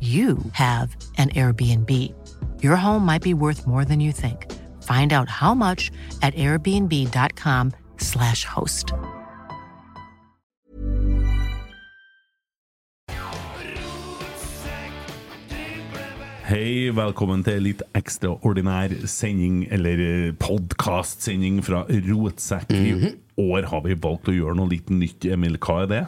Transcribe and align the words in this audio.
you 0.00 0.38
have 0.52 0.96
an 1.16 1.30
Airbnb. 1.30 1.90
Your 2.62 2.76
home 2.76 3.04
might 3.04 3.22
be 3.22 3.34
worth 3.34 3.66
more 3.66 3.84
than 3.84 3.98
you 3.98 4.12
think. 4.12 4.46
Find 4.84 5.12
out 5.12 5.28
how 5.28 5.54
much 5.54 5.90
at 6.22 6.34
airbnb.com/slash 6.34 8.44
host. 8.44 8.92
Hei, 16.48 16.88
velkommen 16.96 17.42
til 17.44 17.58
litt 17.60 17.82
ekstraordinær 17.92 18.94
sending, 19.04 19.66
eller 19.68 20.30
podkastsending 20.40 21.58
fra 21.60 21.82
Rotsekk. 21.90 22.72
I 22.72 23.10
år 23.36 23.68
har 23.68 23.82
vi 23.84 23.92
valgt 24.00 24.30
å 24.32 24.34
gjøre 24.38 24.56
noe 24.56 24.70
litt 24.70 24.88
nytt. 24.88 25.26
Emil, 25.28 25.58
hva 25.60 25.82
er 25.82 25.90
det? 25.92 26.00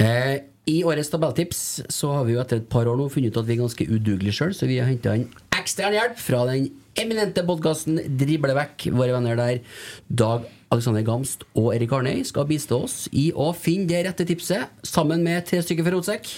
Eh, 0.00 0.40
I 0.70 0.80
årets 0.86 1.10
tabelltips 1.10 1.60
så 1.90 2.14
har 2.14 2.26
vi 2.28 2.36
jo 2.36 2.42
etter 2.42 2.60
et 2.60 2.70
par 2.70 2.86
år 2.86 2.98
nå 3.00 3.08
funnet 3.10 3.34
ut 3.34 3.42
at 3.42 3.48
vi 3.48 3.56
er 3.56 3.62
ganske 3.64 3.86
udugelige 3.90 4.36
sjøl, 4.36 4.52
så 4.54 4.68
vi 4.70 4.78
har 4.78 4.90
henta 4.90 5.16
inn 5.18 5.30
ekstern 5.60 5.94
hjelp 5.94 6.16
fra 6.20 6.44
den 6.48 6.70
eminente 6.98 7.44
podkasten 7.46 8.00
Drible 8.20 8.54
vekk. 8.56 8.88
Våre 8.96 9.14
venner 9.16 9.38
der, 9.38 9.60
Dag 10.08 10.48
Alexander 10.72 11.04
Gamst 11.06 11.44
og 11.58 11.72
Erik 11.74 11.92
Arnøy, 11.96 12.22
skal 12.26 12.48
bistå 12.48 12.82
oss 12.86 13.04
i 13.12 13.28
å 13.34 13.50
finne 13.56 13.90
det 13.90 14.04
rette 14.06 14.26
tipset, 14.28 14.70
sammen 14.86 15.24
med 15.26 15.46
tre 15.48 15.62
stykker 15.64 15.86
fra 15.86 15.94
Rotsekk. 15.96 16.32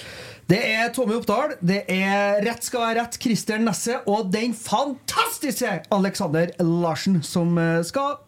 Det 0.51 0.59
er 0.59 0.91
Tommy 0.93 1.15
Oppdal, 1.17 1.55
det 1.63 1.85
er 1.93 2.43
Rett 2.45 2.67
skal 2.67 2.83
være 2.83 2.99
rett, 2.99 3.19
Christer 3.23 3.63
Nesse 3.63 4.01
og 4.11 4.33
den 4.35 4.57
fantastiske 4.59 5.79
Alexander 5.95 6.51
Larsen 6.61 7.21
som 7.25 7.55
eh, 7.63 7.79
skal 7.87 8.19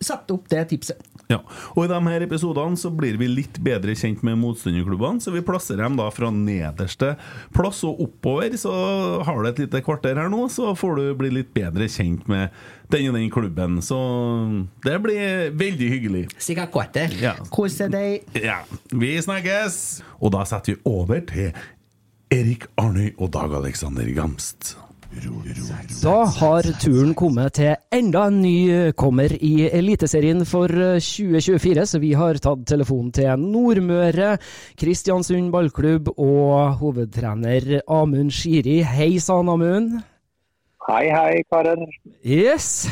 sette 0.00 0.34
opp 0.34 0.48
det 0.50 0.64
tipset. 0.70 1.00
Ja, 1.28 1.42
og 1.74 1.82
I 1.84 1.88
de 1.90 1.98
her 2.06 2.24
episodene 2.24 2.78
så 2.80 2.88
blir 2.94 3.18
vi 3.20 3.26
litt 3.28 3.58
bedre 3.60 3.92
kjent 3.98 4.22
med 4.24 4.38
motstanderklubbene, 4.40 5.20
så 5.20 5.32
vi 5.34 5.42
plasserer 5.44 5.82
dem 5.84 5.98
da 5.98 6.06
fra 6.14 6.30
nederste 6.32 7.10
plass 7.52 7.82
og 7.84 8.00
oppover. 8.06 8.56
Så 8.56 8.72
har 9.26 9.42
du 9.42 9.50
et 9.50 9.60
lite 9.66 9.82
kvarter 9.84 10.16
her 10.16 10.32
nå, 10.32 10.46
så 10.52 10.72
får 10.78 10.96
du 10.96 11.04
bli 11.20 11.32
litt 11.40 11.52
bedre 11.56 11.90
kjent 11.92 12.24
med 12.32 12.54
den 12.88 13.10
og 13.10 13.18
den 13.18 13.28
klubben. 13.34 13.76
Så 13.84 13.98
det 14.86 14.96
blir 15.04 15.52
veldig 15.52 15.90
hyggelig. 15.92 16.24
Sikkert 16.40 16.72
kvarter. 16.72 17.12
Ja. 17.20 17.36
Kos 17.52 17.76
deg. 17.92 18.24
ja. 18.40 18.62
Vi 18.88 19.12
snakkes! 19.20 20.00
Og 20.24 20.32
da 20.32 20.46
setter 20.48 20.78
vi 20.78 20.80
over 20.88 21.20
til 21.28 21.52
Erik 22.32 22.70
Arnøy 22.80 23.12
og 23.18 23.32
Dag 23.36 23.52
Alexander 23.60 24.08
Gamst. 24.16 24.78
Da 26.02 26.16
har 26.28 26.66
turen 26.82 27.14
kommet 27.16 27.54
til 27.56 27.72
enda 27.94 28.26
en 28.28 28.42
nykommer 28.42 29.32
i 29.40 29.68
Eliteserien 29.72 30.44
for 30.46 30.68
2024, 30.68 31.86
så 31.88 32.00
vi 32.02 32.12
har 32.18 32.36
tatt 32.44 32.66
telefonen 32.68 33.10
til 33.16 33.40
Nordmøre, 33.40 34.34
Kristiansund 34.78 35.48
ballklubb 35.54 36.12
og 36.12 36.76
hovedtrener 36.82 37.80
Amund 37.88 38.34
Shiri. 38.36 38.82
Hei 38.84 39.16
sann, 39.22 39.48
Amund. 39.48 39.96
Hei, 40.88 41.06
hei, 41.08 41.40
karer. 41.48 41.82
Yes. 42.22 42.86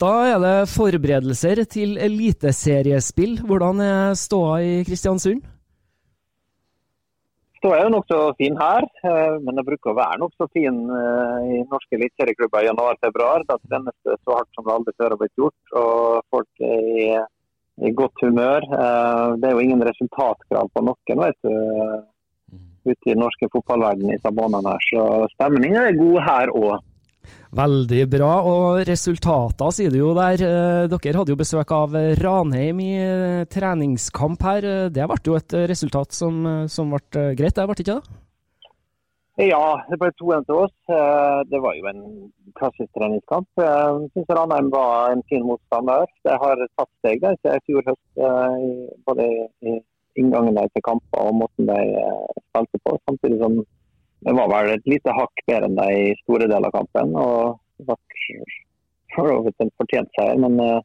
Da 0.00 0.12
er 0.28 0.40
det 0.42 0.68
forberedelser 0.70 1.64
til 1.64 1.98
eliteseriespill. 1.98 3.40
Hvordan 3.42 3.82
er 3.82 4.16
ståa 4.18 4.58
i 4.62 4.80
Kristiansund? 4.86 5.42
Ståa 7.56 7.78
er 7.78 7.86
jo 7.86 7.92
nokså 7.94 8.16
fin 8.36 8.56
her, 8.60 8.84
eh, 9.08 9.36
men 9.44 9.56
det 9.56 9.64
bruker 9.64 9.92
å 9.92 9.96
være 9.96 10.20
nokså 10.20 10.48
fin 10.52 10.76
eh, 10.92 11.46
i 11.56 11.60
norske 11.70 11.96
eliteserieklubber 11.96 12.66
i 12.66 12.68
januar-februar. 12.68 13.46
Da 13.48 13.56
trenes 13.62 13.96
det 14.04 14.18
så 14.20 14.36
hardt 14.36 14.50
som 14.52 14.66
det 14.66 14.74
aldri 14.74 14.94
før 14.98 15.14
har 15.14 15.20
blitt 15.22 15.40
gjort, 15.40 15.72
og 15.80 16.26
folk 16.34 16.66
er 16.68 16.90
i, 17.04 17.06
i 17.88 17.94
godt 17.96 18.26
humør. 18.26 18.66
Eh, 18.66 19.38
Det 19.40 19.48
er 19.48 19.56
jo 19.56 19.64
ingen 19.64 19.86
resultatkrav 19.88 20.68
på 20.74 20.84
noen 20.84 21.24
vet 21.24 21.40
du, 21.48 21.56
ute 22.86 23.08
i 23.08 23.14
den 23.14 23.24
norske 23.24 23.48
fotballverdenen 23.54 24.12
i 24.12 24.18
disse 24.18 24.34
månedene. 24.36 24.76
Så 24.90 25.06
stemningen 25.34 25.80
er 25.80 26.00
god 26.02 26.20
her 26.28 26.52
òg. 26.52 26.76
Veldig 27.56 28.02
bra. 28.10 28.32
Og 28.44 28.82
resultater, 28.88 29.72
sier 29.72 29.92
du 29.92 30.00
jo 30.00 30.12
der. 30.16 30.42
Eh, 30.42 30.90
Dere 30.92 31.16
hadde 31.20 31.32
jo 31.32 31.40
besøk 31.40 31.72
av 31.72 31.96
Ranheim 32.20 32.82
i 32.84 32.92
eh, 33.00 33.46
treningskamp 33.52 34.42
her. 34.44 34.66
Eh, 34.66 34.92
Det 34.92 35.08
ble 35.08 35.18
jo 35.24 35.36
et 35.38 35.56
resultat 35.70 36.12
som, 36.12 36.66
som 36.68 36.92
ble 36.92 37.32
greit, 37.38 37.56
det 37.56 37.66
ble 37.68 37.76
ikke 37.76 37.96
det? 37.96 38.22
Ja, 39.36 39.64
det 39.90 39.98
ble 40.00 40.08
2-1 40.16 40.46
til 40.48 40.60
oss. 40.64 40.76
Det 41.50 41.58
var 41.60 41.74
jo 41.76 41.88
en 41.90 42.04
klassisk 42.56 42.88
treningskamp. 42.96 43.48
Jeg 43.60 44.06
syns 44.14 44.32
Ranheim 44.32 44.70
var 44.72 45.12
en 45.12 45.24
fin 45.28 45.44
motstander. 45.44 46.08
De 46.24 46.38
har 46.40 46.62
tatt 46.78 46.92
steg 47.02 47.20
der 47.20 47.36
siden 47.42 47.60
i 47.60 47.64
fjor 47.68 47.84
høst, 47.90 48.22
både 49.04 49.28
i 49.60 49.76
inngangen 50.16 50.56
til 50.72 50.86
kamper 50.88 51.28
og 51.28 51.36
måten 51.42 51.68
de 51.68 51.80
spilte 52.48 52.80
på. 52.80 52.96
Samtidig 53.04 53.42
som 53.42 53.60
det 54.24 54.34
var 54.36 54.48
vel 54.52 54.72
et 54.74 54.88
lite 54.88 55.12
hakk 55.12 55.44
bedre 55.46 55.68
enn 55.68 55.78
de 55.78 55.86
i 55.92 56.18
store 56.22 56.48
deler 56.48 56.70
av 56.70 56.76
kampen. 56.78 57.14
og 57.16 57.58
det 57.76 57.96
for 59.16 59.62
en 59.64 59.72
fortjent 59.80 60.10
seier, 60.16 60.36
men 60.40 60.58
uh, 60.60 60.80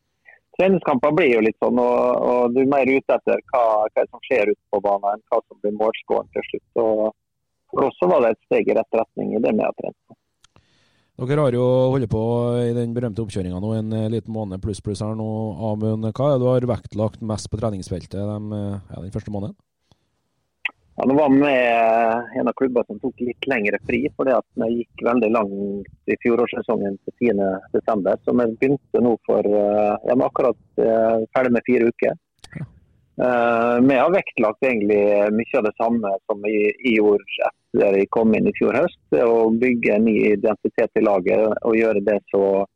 treningskamper 0.58 1.14
blir 1.16 1.34
jo 1.34 1.44
litt 1.44 1.58
sånn. 1.64 1.80
Og, 1.82 2.30
og 2.32 2.56
du 2.56 2.62
er 2.64 2.72
mer 2.72 2.88
ute 2.88 3.18
etter 3.18 3.44
hva, 3.52 3.66
hva 3.92 4.06
som 4.08 4.24
skjer 4.28 4.54
ute 4.54 4.64
på 4.72 4.82
banen, 4.84 5.18
enn 5.18 5.26
hva 5.32 5.42
som 5.44 5.60
blir 5.64 5.76
målskåren 5.80 6.32
til 6.36 6.48
slutt. 6.50 6.82
Og 6.84 7.04
for 7.72 7.88
oss 7.88 8.02
var 8.04 8.26
det 8.26 8.34
et 8.34 8.44
steg 8.50 8.72
i 8.72 8.78
rett 8.78 9.00
retning 9.02 9.36
i 9.36 9.44
det 9.44 9.56
vi 9.56 9.66
har 9.66 9.78
trent. 9.80 10.18
Dere 11.22 11.44
har 11.44 11.54
jo 11.54 11.66
holdt 11.94 12.10
på 12.10 12.22
i 12.64 12.72
den 12.74 12.96
berømte 12.96 13.22
oppkjøringa 13.22 13.60
nå 13.62 13.76
en 13.78 13.92
eh, 13.94 14.08
liten 14.10 14.34
måned 14.34 14.62
pluss 14.64 14.80
pluss 14.82 15.04
her 15.06 15.14
nå. 15.14 15.28
Amund, 15.70 16.08
hva 16.18 16.30
er 16.32 16.34
det 16.34 16.42
du 16.42 16.48
har 16.50 16.66
vektlagt 16.72 17.22
mest 17.22 17.52
på 17.52 17.60
treningsfeltet 17.62 18.18
de, 18.18 18.40
eh, 18.58 18.80
ja, 18.90 19.04
den 19.04 19.14
første 19.14 19.34
måneden? 19.34 19.54
Ja, 21.02 21.08
nå 21.08 21.14
var 21.18 21.30
med 21.30 22.38
en 22.40 22.48
av 22.48 22.54
klubbene 22.54 22.86
som 22.86 23.00
tok 23.02 23.22
litt 23.26 23.46
lengre 23.50 23.80
fri, 23.90 24.04
fordi 24.14 24.36
at 24.38 24.46
vi 24.62 24.68
gikk 24.76 25.02
veldig 25.08 25.30
langt 25.34 26.12
i 26.14 26.18
fjorårssesongen 26.22 27.00
til 27.02 27.32
10.12. 27.34 28.10
Så 28.22 28.36
vi 28.38 28.46
begynte 28.52 29.02
nå 29.02 29.16
for 29.26 29.42
eh, 29.50 29.96
ja, 30.06 30.18
akkurat 30.28 30.60
eh, 30.78 31.24
ferdig 31.34 31.56
med 31.56 31.66
fire 31.66 31.88
uker. 31.90 32.14
Eh, 33.18 33.78
vi 33.88 33.98
har 33.98 34.14
vektlagt 34.14 34.70
egentlig 34.70 35.02
mye 35.40 35.58
av 35.58 35.66
det 35.72 35.74
samme 35.82 36.14
som 36.30 36.46
vi, 36.46 36.56
vi 36.84 36.94
gjorde 37.00 37.50
etter 37.50 37.98
vi 37.98 38.06
kom 38.14 38.38
inn 38.38 38.52
i 38.52 38.56
fjor 38.60 38.78
høst. 38.84 39.02
Å 39.18 39.50
bygge 39.58 39.98
en 39.98 40.06
ny 40.06 40.16
identitet 40.36 41.02
i 41.02 41.06
laget 41.08 41.58
og 41.66 41.82
gjøre 41.82 42.06
det 42.12 42.20
så 42.30 42.46
eh, 42.62 42.71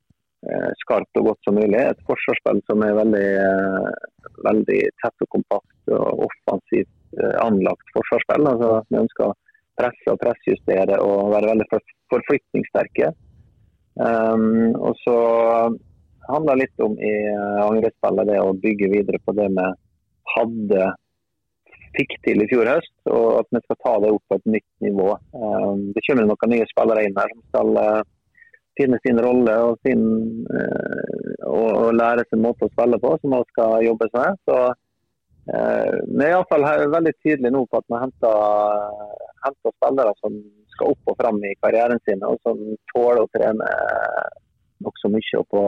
skarpt 0.82 1.20
og 1.20 1.32
godt 1.32 1.48
som 1.48 1.58
mulig. 1.58 1.80
Et 1.80 2.04
forsvarsspill 2.10 2.62
som 2.70 2.84
er 2.86 2.98
veldig, 3.00 3.30
eh, 3.46 4.10
veldig 4.48 4.82
tett 5.04 5.26
og 5.26 5.32
kompakt 5.38 5.94
og 5.96 6.26
offensivt 6.28 7.22
eh, 7.22 7.36
anlagt 7.44 7.94
forsvarsspill. 7.96 8.50
Altså, 8.52 8.72
vi 8.90 9.02
ønsker 9.04 9.30
å 9.30 9.36
presse 9.80 10.12
og 10.12 10.22
pressjustere 10.22 11.00
og 11.04 11.32
være 11.34 11.52
veldig 11.54 11.68
for, 11.72 11.96
forflytningssterke. 12.14 13.12
Um, 13.96 14.76
og 14.76 14.96
så 15.06 15.18
handler 16.28 16.60
litt 16.60 16.84
om 16.84 16.98
i 17.00 17.14
angrepsspillet 17.64 18.28
det 18.28 18.42
å 18.44 18.56
bygge 18.60 18.90
videre 18.92 19.22
på 19.24 19.36
det 19.38 19.48
vi 19.56 19.68
hadde 20.34 20.90
fikk 21.96 22.18
til 22.28 22.44
i 22.44 22.48
fjor 22.52 22.68
høst, 22.68 22.96
og 23.08 23.40
at 23.40 23.54
vi 23.56 23.62
skal 23.64 23.80
ta 23.84 23.94
det 24.04 24.12
opp 24.12 24.24
på 24.28 24.40
et 24.40 24.50
nytt 24.58 24.72
nivå. 24.84 25.14
Um, 25.32 25.94
det 25.96 26.04
kommer 26.08 26.28
noen 26.28 26.52
nye 26.52 26.68
spillere 26.72 27.06
inn 27.08 27.16
her 27.20 27.32
som 27.32 27.46
skal 27.48 27.80
uh, 27.80 28.02
finne 28.80 29.00
sin 29.04 29.22
rolle 29.24 29.56
og, 29.68 29.78
sin, 29.86 30.02
uh, 30.50 31.36
og, 31.50 31.70
og, 31.70 31.92
lære 32.00 32.26
sin 32.30 32.44
måte 32.44 32.68
å 32.68 32.74
spille 32.74 33.00
på, 33.02 33.14
som 33.22 33.38
også 33.38 33.56
skal 33.56 33.86
jobbes 33.90 34.18
med. 34.18 34.42
Så 34.50 34.58
Vi 35.46 36.24
er 36.26 36.32
iallfall 36.32 36.64
veldig 36.90 37.12
tydelige 37.22 37.54
nå 37.54 37.60
på 37.70 37.78
at 37.78 37.86
vi 37.92 38.00
henter, 38.02 38.38
henter 39.46 39.74
spillere 39.76 40.16
som 40.18 40.40
skal 40.74 40.96
opp 40.96 41.12
og 41.12 41.20
fram 41.20 41.38
i 41.46 41.54
karrieren 41.62 42.02
sin, 42.02 42.24
og 42.26 42.40
som 42.42 42.58
tåler 42.90 43.22
å 43.22 43.30
trene 43.30 43.68
nokså 44.86 45.12
mye 45.14 45.42
og 45.42 45.50
på, 45.54 45.64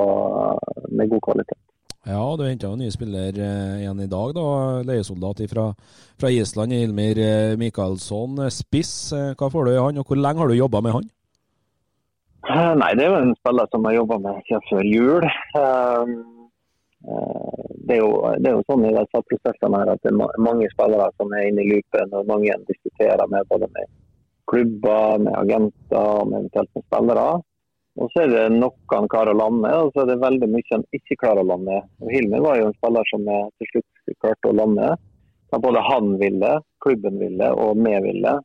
med 0.98 1.12
god 1.14 1.24
kvalitet. 1.30 1.62
Ja, 2.08 2.24
du 2.40 2.46
henta 2.48 2.70
en 2.72 2.80
ny 2.80 2.88
spiller 2.94 3.36
eh, 3.36 3.82
igjen 3.82 4.00
i 4.00 4.08
dag, 4.08 4.32
da. 4.38 4.46
Leiesoldat 4.88 5.42
fra, 5.52 5.66
fra 6.16 6.30
Island, 6.32 6.72
Hilmir 6.72 7.20
eh, 7.20 7.56
Mikaelsson. 7.60 8.46
Spiss, 8.54 9.12
eh, 9.12 9.34
hva 9.36 9.50
får 9.52 9.68
du 9.68 9.72
i 9.74 9.82
han, 9.82 10.00
og 10.00 10.08
hvor 10.08 10.20
lenge 10.22 10.40
har 10.40 10.48
du 10.48 10.56
jobba 10.56 10.82
med 10.86 10.96
han? 10.96 11.10
Eh, 12.48 12.74
nei, 12.80 12.96
Det 12.96 13.04
er 13.04 13.12
jo 13.12 13.20
en 13.20 13.36
spiller 13.42 13.68
som 13.72 13.84
jeg 13.84 13.92
har 13.92 14.02
jobba 14.02 14.18
med 14.24 14.44
siden 14.48 14.68
før 14.70 14.86
jul. 14.88 15.26
Eh, 15.60 16.12
det, 17.88 17.98
er 17.98 18.00
jo, 18.00 18.12
det 18.40 18.48
er 18.48 18.56
jo 18.56 18.64
sånn 18.70 18.86
i 18.88 18.94
disse 18.96 19.22
prosessene 19.32 19.82
her 19.82 19.92
at 19.92 20.06
det 20.06 20.14
er 20.14 20.46
mange 20.46 20.70
spillere 20.72 21.10
som 21.20 21.36
er 21.36 21.50
inne 21.50 21.66
i 21.66 21.74
loopen, 21.74 22.16
og 22.16 22.32
mange 22.32 22.56
diskuterer 22.72 23.28
med 23.34 23.52
både 23.52 23.68
med 23.76 23.92
klubber, 24.48 25.20
med 25.26 25.36
agenter 25.36 26.00
og 26.24 26.32
eventuelt 26.32 26.72
med 26.72 26.88
spillere. 26.88 27.28
Og 27.98 28.12
så 28.14 28.24
er 28.24 28.32
det 28.32 28.48
noen 28.56 29.12
klarer 29.12 29.34
å 29.34 29.42
lande, 29.44 29.76
og 29.84 29.92
så 29.92 30.06
er 30.06 30.12
det 30.14 30.20
veldig 30.24 30.52
mye 30.54 30.72
han 30.72 30.90
ikke 30.96 31.20
klarer 31.20 31.44
å 31.44 31.52
lande. 31.52 31.84
Og 32.00 32.12
Hilmi 32.14 32.44
var 32.48 32.60
jo 32.62 32.70
en 32.70 32.76
spiller 32.80 33.12
som 33.12 33.28
til 33.28 33.74
slutt 33.74 34.20
klarte 34.24 34.52
å 34.52 34.56
lande. 34.56 34.92
Men 35.52 35.64
både 35.64 35.84
han 35.84 36.14
ville, 36.22 36.58
klubben 36.84 37.20
ville 37.20 37.56
og 37.60 37.80
vi 37.84 37.96
ville. 38.04 38.38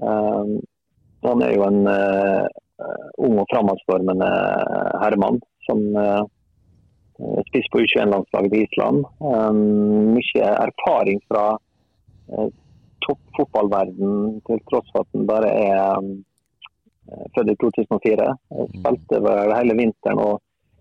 Um, 0.00 0.58
han 1.24 1.44
er 1.44 1.52
jo 1.54 1.64
en 1.68 1.86
uh, 1.86 2.48
ung 3.20 3.38
og 3.42 3.48
framadstormende 3.52 4.30
Herman, 5.02 5.40
som 5.66 5.82
uh, 5.96 6.22
spiser 7.50 7.68
på 7.72 7.82
U21-landslaget 7.84 8.56
i 8.56 8.64
Island. 8.64 9.04
Mye 10.16 10.50
erfaring 10.54 11.20
fra 11.28 11.44
toppfotballverden 13.04 14.40
til 14.46 14.62
tross 14.70 14.88
for 14.94 15.04
at 15.04 15.16
han 15.16 15.28
bare 15.28 15.50
er 15.52 16.10
Eh, 17.10 17.26
født 17.34 17.52
i 17.52 17.56
2004. 17.62 18.28
Jeg 18.54 18.68
mm. 18.68 18.78
spilte 18.78 19.20
vel 19.26 19.54
hele 19.58 19.76
vinteren 19.82 20.22
og 20.22 20.34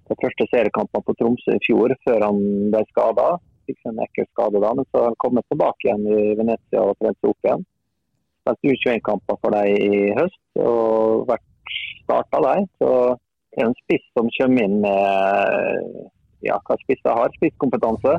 de 0.10 0.18
første 0.22 0.48
seriekampene 0.52 1.06
på 1.06 1.16
Tromsø 1.18 1.56
i 1.56 1.64
fjor, 1.66 1.94
før 2.06 2.26
han 2.28 2.40
ble 2.74 2.84
skada. 2.92 3.28
Fikk 3.70 3.90
en 3.90 4.02
ekkel 4.06 4.28
skade 4.30 4.62
da, 4.64 4.72
men 4.78 4.88
så 4.90 5.02
har 5.02 5.12
han 5.12 5.20
kommet 5.24 5.46
tilbake 5.50 5.86
igjen 5.86 6.08
i 6.10 6.34
Venezia 6.40 6.86
og 6.86 6.98
trent 7.02 7.20
seg 7.20 7.34
opp 7.34 7.50
igjen. 7.50 7.66
Spilte 8.40 8.74
U21-kamper 8.74 9.40
for 9.44 9.58
dem 9.58 9.90
i 9.90 10.02
høst 10.18 10.64
og 10.66 11.28
vært 11.30 11.46
starta 12.04 12.42
der. 12.46 12.66
Så 12.82 12.90
det 13.54 13.64
er 13.64 13.70
en 13.70 13.78
spiss 13.84 14.06
som 14.18 14.32
kommer 14.38 14.66
inn 14.66 14.80
med 14.84 16.02
ja, 16.46 16.60
hva 16.66 16.78
spisser 16.84 17.16
har, 17.16 17.32
spisskompetanse. 17.38 18.18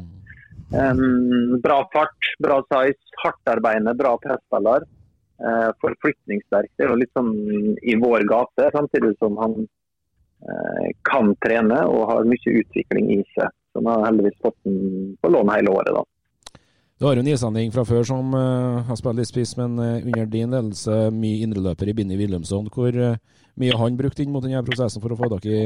Um, 0.71 1.59
bra 1.65 1.81
fart, 1.91 2.33
bra 2.43 2.61
size, 2.71 3.21
hardtarbeidende, 3.25 3.97
bra 3.99 4.15
presspiller 4.23 4.87
Uh, 5.41 5.71
forflytningssterk. 5.81 6.69
Det 6.77 6.85
er 6.85 6.91
jo 6.93 6.99
litt 7.01 7.15
sånn 7.17 7.31
i 7.81 7.95
vår 7.97 8.27
gate, 8.29 8.67
samtidig 8.75 9.15
som 9.17 9.39
han 9.41 9.55
uh, 9.65 10.89
kan 11.09 11.31
trene 11.41 11.79
og 11.89 12.03
har 12.11 12.29
mye 12.29 12.53
utvikling 12.61 13.09
i 13.15 13.23
seg. 13.31 13.49
Så 13.73 13.81
han 13.81 13.89
har 13.89 14.05
heldigvis 14.11 14.37
fått 14.45 14.59
den 14.69 15.15
på 15.23 15.31
lån 15.33 15.53
hele 15.55 15.73
året. 15.73 15.97
da. 15.97 16.03
Du 17.01 17.07
har 17.07 17.17
jo 17.17 17.23
en 17.23 17.29
islending 17.33 17.71
fra 17.73 17.81
før 17.89 18.03
som 18.05 18.35
uh, 18.37 18.83
har 18.85 18.97
spilt 19.01 19.17
litt 19.17 19.29
spiss, 19.31 19.55
men 19.57 19.79
uh, 19.81 20.03
under 20.05 20.27
din 20.29 20.51
ledelse 20.53 20.97
mye 21.17 21.47
indreløper 21.47 21.89
i 21.89 21.95
Binni 21.97 22.19
Wilhelmsson. 22.21 22.67
Hvor 22.75 22.93
uh, 22.93 23.15
mye 23.57 23.73
har 23.73 23.81
han 23.81 23.97
brukt 23.97 24.19
inn 24.21 24.35
mot 24.35 24.45
denne 24.45 24.61
prosessen 24.67 25.01
for 25.01 25.15
å 25.15 25.17
få 25.17 25.31
tak 25.33 25.47
i 25.49 25.63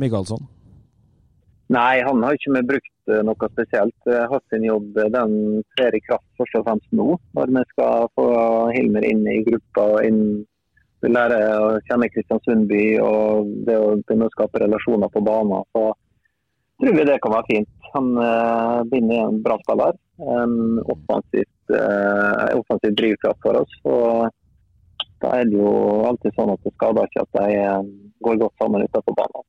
Michaelsson? 0.00 0.46
Nei, 1.76 2.00
han 2.06 2.24
har 2.24 2.38
ikke 2.38 2.62
brukt 2.70 3.12
noe 3.28 3.48
spesielt. 3.50 4.08
Hatt 4.30 4.44
sin 4.48 4.64
jobb 4.64 4.96
den 5.12 5.34
trer 5.76 5.96
i 5.96 6.00
kraft 6.06 6.24
først 6.40 6.56
og 6.56 6.64
fremst 6.70 6.96
nå, 6.96 7.06
når 7.36 7.52
vi 7.58 7.64
skal 7.74 8.08
få 8.16 8.26
Hilmer 8.72 9.04
inn 9.04 9.26
i 9.28 9.42
gruppa. 9.44 9.84
og 9.84 10.08
inn 10.08 10.22
lære 11.04 11.42
å 11.60 11.68
kjenne 11.84 12.08
Kristiansund 12.08 12.64
by 12.70 12.82
og 13.04 13.52
det 13.68 13.76
å 13.76 13.92
begynne 14.00 14.30
å 14.30 14.32
skape 14.32 14.64
relasjoner 14.64 15.12
på 15.12 15.20
banen. 15.28 15.68
Så 15.76 15.84
tror 16.80 16.96
vi 16.96 17.06
det 17.12 17.20
kan 17.20 17.36
være 17.36 17.48
fint. 17.50 17.70
Han 17.92 18.10
uh, 18.16 18.80
binder 18.88 19.26
en 19.26 19.42
bra 19.44 19.60
spiller. 19.60 20.00
Um, 20.14 20.78
offensivt, 20.86 21.74
uh, 21.74 22.54
offensivt 22.54 22.98
drivkraft 23.00 23.40
for 23.42 23.58
oss. 23.58 23.72
Og 23.82 24.28
da 25.24 25.32
er 25.40 25.48
det 25.48 25.58
jo 25.58 25.72
alltid 26.06 26.36
sånn 26.36 26.52
at 26.54 26.62
det 26.62 26.74
skader 26.76 27.08
ikke 27.08 27.24
at 27.24 27.40
de 27.40 27.58
går 28.22 28.38
godt 28.44 28.62
sammen 28.62 28.86
utenfor 28.86 29.18
banen. 29.18 29.46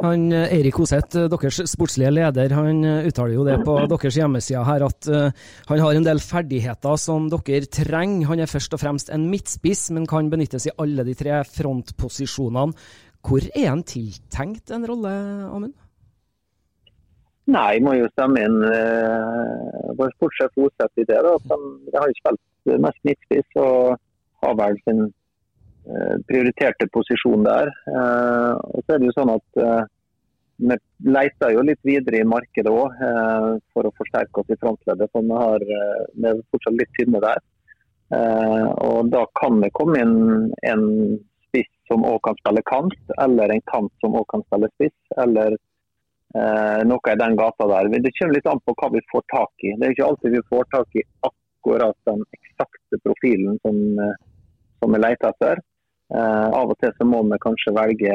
Han, 0.00 0.30
eh, 0.32 0.48
Eirik 0.56 0.78
Hoseth, 0.80 1.16
eh, 1.18 1.28
deres 1.28 1.58
sportslige 1.68 2.12
leder, 2.14 2.54
han 2.56 2.84
eh, 2.88 3.08
uttaler 3.10 3.34
jo 3.36 3.44
det 3.44 3.58
på 3.66 3.74
deres 3.90 4.16
hjemmeside 4.16 4.62
her 4.64 4.84
at 4.86 5.08
uh, 5.12 5.28
han 5.68 5.82
har 5.84 5.98
en 5.98 6.06
del 6.06 6.22
ferdigheter 6.24 6.96
som 6.96 7.28
dere 7.28 7.68
trenger. 7.68 8.30
Han 8.30 8.40
er 8.40 8.48
først 8.48 8.72
og 8.72 8.80
fremst 8.80 9.12
en 9.12 9.28
midtspiss, 9.28 9.90
men 9.92 10.08
kan 10.08 10.30
benyttes 10.32 10.70
i 10.70 10.74
alle 10.80 11.04
de 11.04 11.16
tre 11.18 11.42
frontposisjonene. 11.44 12.72
Hvor 13.20 13.44
er 13.52 13.68
han 13.68 13.84
tiltenkt 13.84 14.72
en 14.72 14.88
rolle, 14.88 15.12
Amund? 15.50 15.76
Nei, 17.50 17.80
må 17.82 17.96
jo 17.98 18.10
stemme 18.12 18.42
inn 18.46 18.58
uh, 18.62 19.94
vår 19.98 20.12
sportssjef 20.16 20.52
fortsette 20.54 21.02
i 21.02 21.08
det. 21.08 21.18
da. 21.26 21.34
Han 21.50 21.64
har 21.96 22.12
spilt 22.18 22.76
mest 22.84 23.00
midtspiss 23.08 23.58
og 23.58 23.96
har 24.44 24.54
vel 24.60 24.78
sin 24.84 25.08
Eh, 25.90 26.16
prioriterte 26.28 26.86
posisjon 26.92 27.44
der. 27.44 27.70
Eh, 27.88 28.52
og 28.74 28.82
så 28.84 28.94
er 28.94 29.00
det 29.00 29.08
jo 29.08 29.16
sånn 29.16 29.32
at 29.32 29.62
eh, 29.64 29.80
Vi 30.60 30.76
leter 31.08 31.54
jo 31.54 31.62
litt 31.64 31.80
videre 31.88 32.18
i 32.20 32.26
markedet 32.28 32.68
òg 32.68 32.98
for 33.72 33.88
å 33.88 33.92
forsterke 33.96 34.42
oss 34.42 34.50
i 34.52 34.58
frontleddet. 34.60 35.08
for 35.08 35.24
Vi, 35.24 35.38
har, 35.42 35.62
vi 36.12 36.26
er 36.28 36.42
fortsatt 36.52 36.76
litt 36.76 36.90
tynne 36.98 37.22
der. 37.24 37.40
og 38.84 39.08
Da 39.08 39.22
kan 39.40 39.62
det 39.64 39.70
komme 39.78 40.02
inn 40.04 40.52
en 40.68 40.84
spiss 41.46 41.70
som 41.88 42.04
òg 42.04 42.20
kan 42.28 42.36
spille 42.42 42.60
kant, 42.68 42.98
eller 43.24 43.54
en 43.54 43.64
kant 43.72 43.88
som 44.04 44.18
òg 44.20 44.26
kan 44.34 44.44
spille 44.50 44.68
spiss. 44.74 44.98
eller 45.24 45.56
noe 46.30 47.10
i 47.10 47.18
den 47.18 47.32
gata 47.34 47.66
der. 47.66 47.88
Det 47.90 48.12
kommer 48.14 48.36
litt 48.36 48.46
an 48.46 48.60
på 48.62 48.74
hva 48.78 48.88
vi 48.94 49.00
får 49.10 49.24
tak 49.32 49.64
i. 49.66 49.72
Det 49.74 49.86
er 49.86 49.94
ikke 49.96 50.06
alltid 50.06 50.36
vi 50.36 50.42
får 50.52 50.68
tak 50.70 50.98
i 51.00 51.02
akkurat 51.26 51.96
den 52.06 52.22
eksakte 52.36 53.00
profilen 53.02 53.58
som, 53.64 53.80
som 54.78 54.94
vi 54.94 55.00
leter 55.02 55.32
etter. 55.32 55.62
Eh, 56.14 56.46
av 56.60 56.72
og 56.72 56.78
til 56.82 56.90
så 56.96 57.06
må 57.06 57.22
vi 57.30 57.38
kanskje 57.42 57.74
velge 57.76 58.14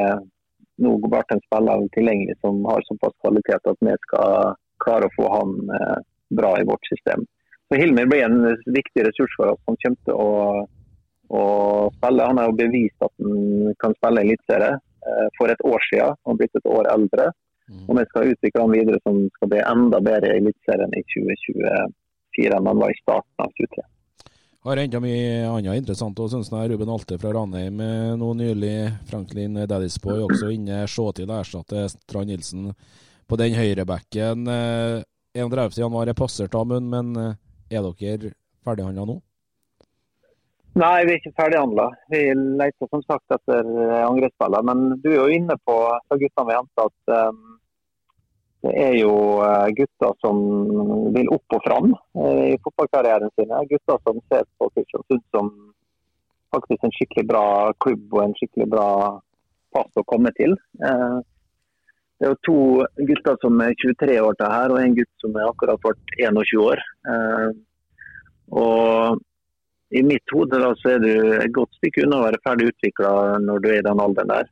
nå 0.83 0.91
bare 1.07 1.35
en 1.37 1.43
spiller 1.45 1.85
tilgjengelig 1.95 2.35
som 2.43 2.57
har 2.67 2.83
såpass 2.89 3.13
kvalitet 3.23 3.69
at 3.71 3.85
vi 3.87 3.93
skal 4.07 4.55
klare 4.83 5.07
å 5.07 5.13
få 5.15 5.29
han 5.31 5.53
eh, 5.77 5.99
bra 6.35 6.51
i 6.59 6.65
vårt 6.67 6.89
system. 6.91 7.23
Så 7.69 7.79
Hilmer 7.79 8.09
blir 8.11 8.25
en 8.25 8.41
viktig 8.75 9.05
ressurs 9.07 9.37
for 9.39 9.53
oss. 9.53 9.61
Han 9.69 9.79
kommer 9.83 10.01
til 10.09 10.19
å, 10.19 10.33
å 11.39 11.45
spille. 11.95 12.27
Han 12.27 12.41
har 12.41 12.51
jo 12.51 12.59
bevist 12.59 13.07
at 13.07 13.13
han 13.23 13.71
kan 13.81 13.95
spille 13.97 14.21
eliteserie 14.21 14.75
uh, 14.77 15.27
for 15.39 15.49
et 15.49 15.63
år 15.65 15.87
siden. 15.87 16.19
Han 16.19 16.35
har 16.35 16.41
blitt 16.43 16.59
et 16.59 16.69
år 16.69 16.91
eldre. 16.91 17.25
Mm. 17.69 17.83
Og 17.89 17.99
vi 17.99 18.05
skal 18.09 18.31
utvikle 18.33 18.61
den 18.63 18.75
videre 18.75 19.01
som 19.03 19.21
skal 19.37 19.51
bli 19.51 19.61
enda 19.65 20.01
bedre 20.05 20.33
i 20.33 20.41
Eliteserien 20.43 20.93
i 20.93 21.03
2024 21.15 22.57
enn 22.59 22.69
den 22.69 22.81
var 22.83 22.93
i 22.93 22.99
starten 23.01 23.45
av 23.45 23.53
2023. 23.57 23.85
Har 24.65 24.81
henta 24.81 24.97
mye 24.97 25.45
annet 25.45 25.77
interessant 25.77 26.17
òg, 26.17 26.31
syns 26.33 26.49
jeg. 26.49 26.69
Ruben 26.71 26.89
Alte 26.89 27.19
fra 27.21 27.35
Ranheim 27.35 27.81
nå 28.17 28.29
nylig. 28.33 28.77
Franklin 29.05 29.59
Daddisboy 29.69 30.23
også 30.25 30.49
inne. 30.55 30.79
Se 30.89 31.05
til 31.13 31.29
å 31.29 31.37
erstatte 31.37 31.83
Strand 31.93 32.33
Nilsen 32.33 32.71
på 33.29 33.37
den 33.37 33.53
høyrebacken. 33.53 34.49
31.1 35.35 36.09
er 36.09 36.17
passert, 36.17 36.55
Amund, 36.55 36.89
men 36.89 37.15
eh, 37.19 37.37
er 37.75 37.83
dere 37.99 38.31
ferdighandla 38.65 39.05
nå? 39.09 39.17
Nei, 40.79 41.05
vi 41.07 41.13
er 41.13 41.19
ikke 41.19 41.35
ferdighandla. 41.39 41.89
Vi 42.11 42.21
leter 42.35 42.89
som 42.91 43.03
sagt 43.05 43.31
etter 43.31 43.67
angrepsspillere. 44.01 44.63
Men 44.67 44.97
du 45.03 45.11
er 45.13 45.19
jo 45.21 45.35
inne 45.37 45.55
på 45.67 45.75
fra 45.75 46.17
guttene 46.19 46.49
vi 46.49 46.57
henta 46.57 46.87
at 46.89 47.13
um, 47.29 47.54
det 48.65 48.73
er 48.81 48.95
jo 48.97 49.13
eh, 49.45 49.67
gutter 49.77 50.15
som 50.23 50.39
vil 51.13 51.29
opp 51.35 51.57
og 51.57 51.61
fram 51.65 51.91
eh, 52.17 52.55
i 52.55 52.57
fotballkarrieren 52.63 53.29
sin. 53.35 53.53
Gutter 53.69 53.99
som 54.01 54.21
ser 54.31 54.47
på 54.57 54.69
Kristiansund 54.73 55.21
som 55.35 55.51
faktisk 56.55 56.87
en 56.87 56.95
skikkelig 56.95 57.27
bra 57.29 57.45
klubb 57.83 58.15
og 58.15 58.23
en 58.23 58.35
skikkelig 58.39 58.67
bra 58.71 58.87
pass 59.75 60.01
å 60.01 60.05
komme 60.09 60.31
til. 60.39 60.55
Eh, 60.81 61.17
det 62.15 62.25
er 62.25 62.33
jo 62.33 62.41
to 62.47 62.57
gutter 63.11 63.37
som 63.43 63.61
er 63.61 63.77
23 63.83 64.17
år 64.23 64.39
til 64.39 64.51
her, 64.55 64.73
og 64.73 64.81
en 64.81 64.97
gutt 64.97 65.13
som 65.21 65.35
er 65.35 65.49
akkurat 65.49 65.81
vært 65.83 66.13
21 66.23 66.61
år. 66.63 66.83
Og 68.55 69.19
i 69.99 70.03
mitt 70.07 70.31
hode 70.31 70.61
er 70.63 71.03
du 71.03 71.11
et 71.11 71.51
godt 71.53 71.75
stykke 71.75 72.05
unna 72.05 72.21
å 72.21 72.25
være 72.29 72.39
ferdig 72.47 72.69
utvikla 72.71 73.11
når 73.43 73.59
du 73.59 73.67
er 73.67 73.81
i 73.81 73.85
den 73.89 74.03
alderen 74.05 74.31
der. 74.31 74.47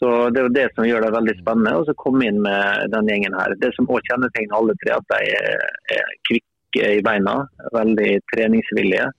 Så 0.00 0.30
Det 0.32 0.40
er 0.40 0.54
det 0.54 0.68
som 0.74 0.86
gjør 0.88 1.04
det 1.04 1.12
veldig 1.12 1.34
spennende 1.42 1.92
å 1.92 1.94
komme 2.00 2.24
inn 2.24 2.38
med 2.40 2.92
den 2.94 3.08
gjengen 3.10 3.34
her. 3.36 3.52
Det 3.60 3.68
som 3.76 3.88
også 3.88 4.14
kjennetegner 4.14 4.56
alle 4.56 4.76
tre, 4.80 4.94
at 4.96 5.10
de 5.12 5.34
er, 5.36 6.14
kvikke 6.28 6.92
i 6.96 7.02
beina, 7.04 7.34
veldig 7.74 8.12
treningsvillige 8.32 9.10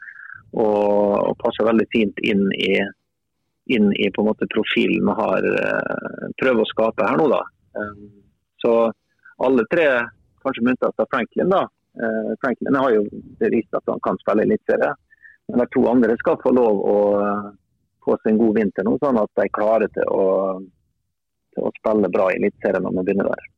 og, 0.57 1.35
passer 1.43 1.67
veldig 1.69 1.85
fint 1.93 2.17
inn 2.25 2.47
i, 2.57 2.79
inn 3.75 3.91
i 3.93 4.09
på 4.09 4.23
en 4.23 4.31
måte 4.31 4.49
profilen 4.51 5.05
vi 5.05 5.15
har 5.19 5.45
uh, 5.53 6.25
prøver 6.41 6.65
å 6.65 6.71
skape 6.71 7.05
her 7.07 7.21
nå. 7.21 7.29
da. 7.29 7.43
Um, 7.77 8.09
så 8.63 8.73
alle 9.45 9.67
tre, 9.69 9.85
kanskje 10.41 10.65
med 10.65 10.75
unntak 10.75 11.05
av 11.05 11.13
Franklin, 11.13 11.53
da, 11.53 11.67
Uh, 11.91 12.31
Franklin 12.39 12.75
har 12.75 12.93
jo 12.95 13.01
bevist 13.39 13.75
at 13.75 13.89
han 13.91 13.99
kan 13.99 14.19
spille 14.23 14.45
eliteserie. 14.47 14.93
Men 15.51 15.59
de 15.59 15.65
to 15.73 15.81
andre 15.91 16.15
skal 16.21 16.37
få 16.43 16.53
lov 16.55 16.77
å 16.87 16.97
få 18.05 18.17
seg 18.19 18.33
en 18.33 18.41
god 18.41 18.59
vinter 18.59 18.87
nå, 18.87 18.97
sånn 19.01 19.19
at 19.21 19.31
de 19.37 19.45
er 19.45 19.55
klare 19.55 19.89
til 19.95 20.11
å, 20.11 20.27
til 21.55 21.67
å 21.67 21.73
spille 21.79 22.11
bra 22.13 22.29
i 22.31 22.37
eliteserien 22.39 22.85
når 22.85 22.97
vi 22.97 23.05
begynner 23.09 23.31
der. 23.33 23.49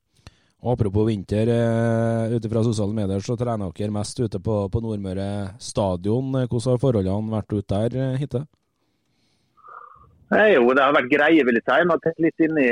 Apropos 0.74 1.10
vinter, 1.10 1.50
uh, 1.52 2.32
ut 2.32 2.46
fra 2.48 2.64
sosiale 2.64 2.96
medier 2.96 3.24
så 3.24 3.36
trener 3.40 3.74
dere 3.76 3.96
mest 3.96 4.20
ute 4.24 4.40
på, 4.40 4.62
på 4.72 4.84
Nordmøre 4.84 5.58
stadion. 5.60 6.32
Hvordan 6.46 6.70
har 6.72 6.84
forholdene 6.86 7.36
vært 7.36 7.58
ute 7.58 7.82
der 7.90 8.00
uh, 8.00 8.20
hittil? 8.22 8.48
Jo, 10.34 10.64
det 10.74 10.82
har 10.82 10.96
vært 10.96 11.12
greie, 11.12 11.44
vil 11.46 11.60
jeg 11.60 11.66
si. 11.68 11.76
Vi 11.84 11.92
har 11.92 12.24
litt 12.24 12.44
inn 12.48 12.56
i 12.58 12.70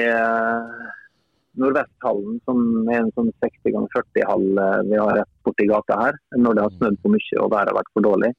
Nordvesthallen, 1.60 2.40
som 2.48 2.62
er 2.88 3.02
en 3.02 3.12
sånn 3.18 3.32
60 3.44 3.74
ganger 3.76 3.92
40-hall 3.98 4.46
eh, 4.64 4.78
vi 4.88 5.00
har 5.00 5.18
rett 5.20 5.32
borti 5.46 5.68
gata 5.68 5.98
her. 6.00 6.20
Når 6.40 6.58
det 6.58 6.66
har 6.66 6.78
snødd 6.78 7.00
for 7.04 7.16
mye 7.16 7.44
og 7.44 7.52
været 7.52 7.72
har 7.72 7.80
vært 7.80 7.92
for 7.96 8.08
dårlig. 8.08 8.32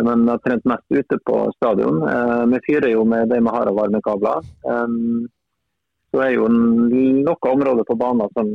Men 0.00 0.24
vi 0.24 0.30
har 0.30 0.38
trent 0.38 0.64
mest 0.64 0.86
ute 0.88 1.18
på 1.28 1.38
stadion. 1.56 2.02
Eh, 2.08 2.44
vi 2.54 2.60
fyrer 2.66 2.92
jo 2.94 3.04
med 3.04 3.28
det 3.28 3.40
vi 3.40 3.54
har 3.56 3.68
av 3.68 3.76
varmekabler. 3.76 4.46
Så 6.12 6.20
er 6.20 6.30
jo 6.36 6.48
noen 6.48 7.28
områder 7.52 7.84
på 7.88 7.96
banen 8.00 8.32
som, 8.36 8.48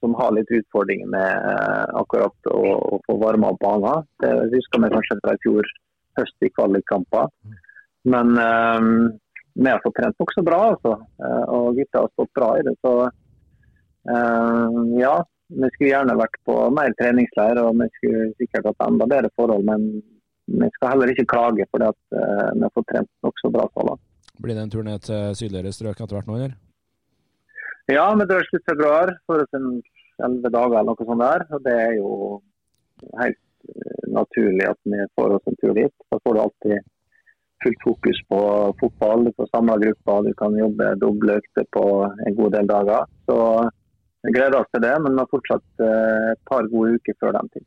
som, 0.00 0.14
har 0.20 0.36
litt 0.36 0.52
utfordringer 0.52 1.08
med 1.12 1.48
eh, 1.54 1.96
akkurat 2.00 2.52
å, 2.52 2.62
å 2.96 3.00
få 3.06 3.18
varma 3.20 3.54
opp 3.54 3.60
banen. 3.64 4.08
Det 4.20 4.32
husker 4.52 4.84
vi 4.84 4.92
kanskje 4.96 5.20
fra 5.24 5.36
i 5.36 5.42
fjor 5.44 5.74
høst 6.20 6.46
i 6.46 6.52
kvalikkamper. 6.52 7.28
Men 8.04 8.36
vi 9.54 9.70
har 9.70 9.80
fått 9.84 9.94
trent 9.94 10.18
nokså 10.18 10.42
bra, 10.42 10.60
altså. 10.72 10.96
Eh, 11.22 11.44
og 11.56 11.76
gutta 11.78 12.02
har 12.02 12.10
stått 12.12 12.32
bra 12.34 12.50
i 12.58 12.64
det. 12.66 12.74
Så 12.82 12.94
um, 14.10 14.96
ja, 14.98 15.14
vi 15.48 15.70
skulle 15.74 15.92
gjerne 15.92 16.16
vært 16.18 16.40
på 16.48 16.56
mer 16.74 16.94
treningsleir 16.98 17.60
og 17.62 17.78
vi 17.78 17.88
skulle 17.98 18.24
sikkert 18.40 18.72
hatt 18.72 18.86
enda 18.88 19.06
bedre 19.10 19.30
forhold. 19.38 19.66
Men 19.68 19.86
vi 20.46 20.68
skal 20.76 20.92
heller 20.92 21.12
ikke 21.12 21.28
klage 21.30 21.66
for 21.70 21.82
det 21.82 21.92
at 21.94 22.02
uh, 22.16 22.50
vi 22.52 22.64
har 22.66 22.74
fått 22.74 22.88
trent 22.92 23.10
nokså 23.24 23.50
bra 23.54 23.64
så 23.72 23.86
langt. 23.88 24.04
Blir 24.42 24.56
det 24.56 24.64
en 24.66 24.72
tur 24.72 24.84
ned 24.86 25.04
til 25.06 25.36
sydligere 25.38 25.72
strøk 25.72 26.00
etter 26.00 26.18
hvert 26.18 26.28
nå, 26.28 26.38
eller? 26.38 26.56
Ja, 27.92 28.08
vi 28.16 28.26
drar 28.28 28.46
slutt 28.48 28.64
februar 28.68 29.12
for 29.28 29.44
elleve 29.44 30.50
dager 30.50 30.78
eller 30.80 30.90
noe 30.90 31.06
sånt 31.06 31.22
der. 31.22 31.44
Og 31.52 31.64
det 31.66 31.74
er 31.80 31.92
jo 31.98 32.10
helt 33.20 33.40
naturlig 34.14 34.66
at 34.70 34.80
vi 34.88 35.06
får 35.16 35.36
oss 35.36 35.50
en 35.50 35.58
tur 35.60 35.74
dit. 35.76 35.94
Da 36.10 36.20
får 36.24 36.34
du 36.34 36.40
alltid 36.40 36.90
fullt 37.64 37.84
fokus 37.84 38.20
på 38.28 38.40
fotball. 38.80 39.24
Du 39.28 39.32
får 39.36 39.50
samla 39.52 39.76
gruppa, 39.84 40.22
du 40.22 40.32
kan 40.40 40.56
jobbe 40.58 40.94
doble 41.02 41.38
økter 41.40 41.68
på 41.76 41.84
en 42.26 42.38
god 42.40 42.56
del 42.56 42.72
dager. 42.72 43.06
Så 43.28 43.38
vi 44.24 44.32
gleder 44.32 44.58
oss 44.60 44.72
til 44.72 44.84
det, 44.84 44.94
men 45.04 45.12
vi 45.12 45.22
har 45.22 45.32
fortsatt 45.32 45.84
eh, 45.84 46.32
et 46.32 46.42
par 46.48 46.68
gode 46.72 46.96
uker 46.98 47.16
før 47.20 47.36
den 47.36 47.52
tid. 47.52 47.66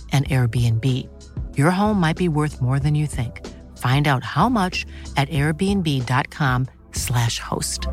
an 0.11 0.23
Airbnb. 0.23 1.07
Your 1.55 1.71
home 1.71 1.99
might 1.99 2.17
be 2.17 2.27
worth 2.27 2.61
more 2.61 2.79
than 2.79 2.95
you 2.95 3.07
think. 3.07 3.47
Find 3.77 4.07
out 4.07 4.23
how 4.23 4.49
much 4.49 4.85
at 5.15 5.29
airbnb.com/slash 5.29 7.39
host. 7.39 7.87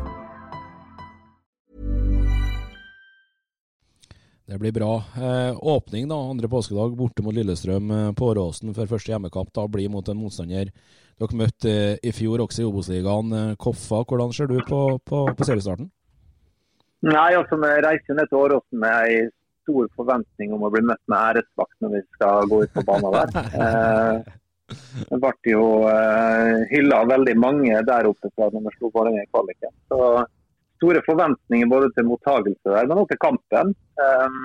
Det 4.45 4.57
blir 4.57 4.71
bra. 4.71 5.03
Eh, 5.15 5.57
åpning 5.61 6.09
da, 6.09 6.29
andre 6.29 6.47
påskedag 6.47 6.97
borte 6.97 7.21
mot 7.21 7.35
Lillestrøm 7.35 7.91
eh, 7.91 8.13
på 8.13 8.25
Åråsen 8.25 8.73
for 8.73 8.87
første 8.89 9.11
hjemmekamp. 9.11 9.53
Da 9.53 9.67
blir 9.67 9.89
mot 9.93 10.09
en 10.09 10.17
motstander 10.17 10.71
dere 11.19 11.37
møtte 11.37 11.69
eh, 11.69 11.97
i 12.01 12.11
fjor 12.15 12.45
også 12.45 12.63
i 12.63 12.67
Obos-ligaen. 12.67 13.33
Eh, 13.35 13.55
Koffa, 13.59 14.03
hvordan 14.07 14.31
ser 14.35 14.47
du 14.47 14.59
på, 14.67 14.81
på, 15.05 15.25
på 15.35 15.47
seriestarten? 15.47 15.89
Nei, 17.05 17.31
altså 17.35 17.59
Vi 17.59 17.73
reiser 17.85 18.15
ned 18.15 18.31
til 18.31 18.39
Åråsen 18.39 18.81
med 18.81 18.95
ei 19.05 19.27
stor 19.69 19.89
forventning 19.95 20.53
om 20.55 20.65
å 20.65 20.71
bli 20.73 20.81
møtt 20.89 21.01
med 21.11 21.19
æresvakt 21.19 21.75
når 21.83 21.95
vi 21.95 22.03
skal 22.15 22.49
gå 22.49 22.63
ut 22.65 22.77
på 22.77 22.85
banen 22.89 23.17
der. 23.19 24.29
Eh, 24.69 24.75
det 25.09 25.17
ble 25.17 25.49
jo 25.49 25.63
eh, 25.89 26.59
hylla 26.69 26.99
veldig 27.09 27.33
mange 27.41 27.79
der 27.87 28.05
oppe 28.05 28.29
fra 28.35 28.51
når 28.53 28.67
vi 28.67 28.73
slo 28.75 28.91
Vålerenga 28.93 29.23
i 29.25 29.29
kvaliken. 29.31 29.71
Så 29.89 29.99
store 30.77 31.01
forventninger 31.07 31.71
både 31.71 31.89
til 31.95 32.05
mottagelse 32.05 32.69
der, 32.75 32.85
men 32.85 33.01
også 33.01 33.15
til 33.15 33.21
kampen. 33.23 33.73
Eh, 33.97 34.37